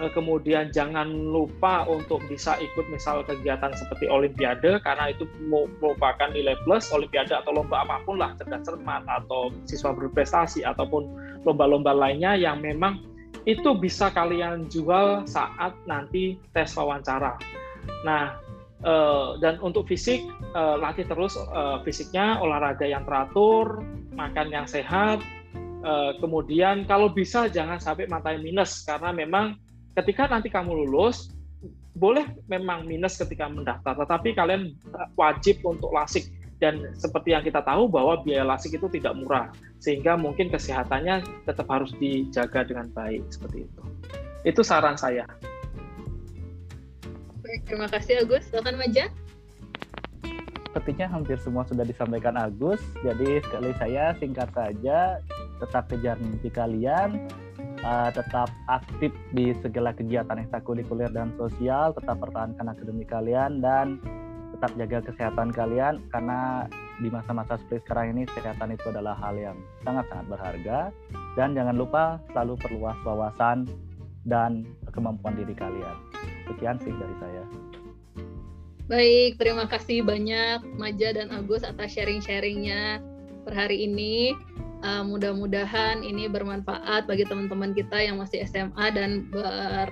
[0.00, 6.56] Uh, kemudian jangan lupa untuk bisa ikut misal kegiatan seperti olimpiade karena itu merupakan nilai
[6.64, 11.04] plus olimpiade atau lomba apa pun lah cerdas cermat atau siswa berprestasi ataupun
[11.44, 13.04] lomba-lomba lainnya yang memang
[13.44, 17.36] itu bisa kalian jual saat nanti tes wawancara.
[18.08, 18.40] Nah,
[18.84, 20.22] uh, dan untuk fisik
[20.54, 23.82] uh, latih terus uh, fisiknya, olahraga yang teratur,
[24.14, 25.24] makan yang sehat.
[25.84, 29.60] Uh, kemudian kalau bisa jangan sampai matanya minus karena memang
[29.92, 31.28] ketika nanti kamu lulus
[31.92, 34.72] boleh memang minus ketika mendaftar, tetapi kalian
[35.14, 36.26] wajib untuk lasik
[36.64, 39.52] dan seperti yang kita tahu bahwa biaya lasik itu tidak murah
[39.82, 43.82] sehingga mungkin kesehatannya tetap harus dijaga dengan baik seperti itu
[44.48, 45.28] itu saran saya
[47.62, 48.50] terima kasih Agus.
[48.50, 49.06] Silakan Maja.
[50.74, 52.82] Sepertinya hampir semua sudah disampaikan Agus.
[53.06, 55.22] Jadi sekali saya singkat saja
[55.62, 57.30] tetap kejar mimpi kalian
[57.86, 64.02] uh, tetap aktif di segala kegiatan ekstrakurikuler dan sosial tetap pertahankan akademik kalian dan
[64.56, 66.66] tetap jaga kesehatan kalian karena
[67.02, 70.78] di masa-masa seperti sekarang ini kesehatan itu adalah hal yang sangat-sangat berharga.
[71.34, 73.66] Dan jangan lupa selalu perluas wawasan
[74.22, 74.62] dan
[74.94, 76.13] kemampuan diri kalian.
[76.44, 77.44] Sekian sih dari saya.
[78.84, 83.00] Baik, terima kasih banyak Maja dan Agus atas sharing-sharingnya
[83.48, 84.36] per hari ini.
[84.84, 89.88] Uh, mudah-mudahan ini bermanfaat bagi teman-teman kita yang masih SMA dan ber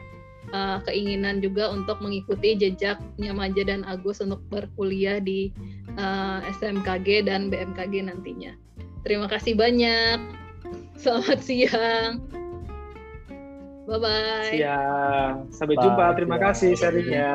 [0.53, 5.49] uh, keinginan juga untuk mengikuti jejaknya Maja dan Agus untuk berkuliah di
[5.97, 8.53] uh, eh, SMKG dan BMKG nantinya.
[9.09, 10.21] Terima kasih banyak.
[11.01, 12.21] Selamat siang.
[13.93, 14.49] Bye bye.
[14.49, 15.53] Siang.
[15.53, 16.17] Sampai jumpa.
[16.17, 17.29] Terima kasih sharingnya.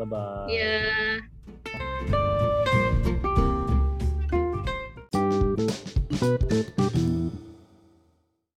[0.00, 0.48] Bye bye.
[0.48, 1.37] Iya.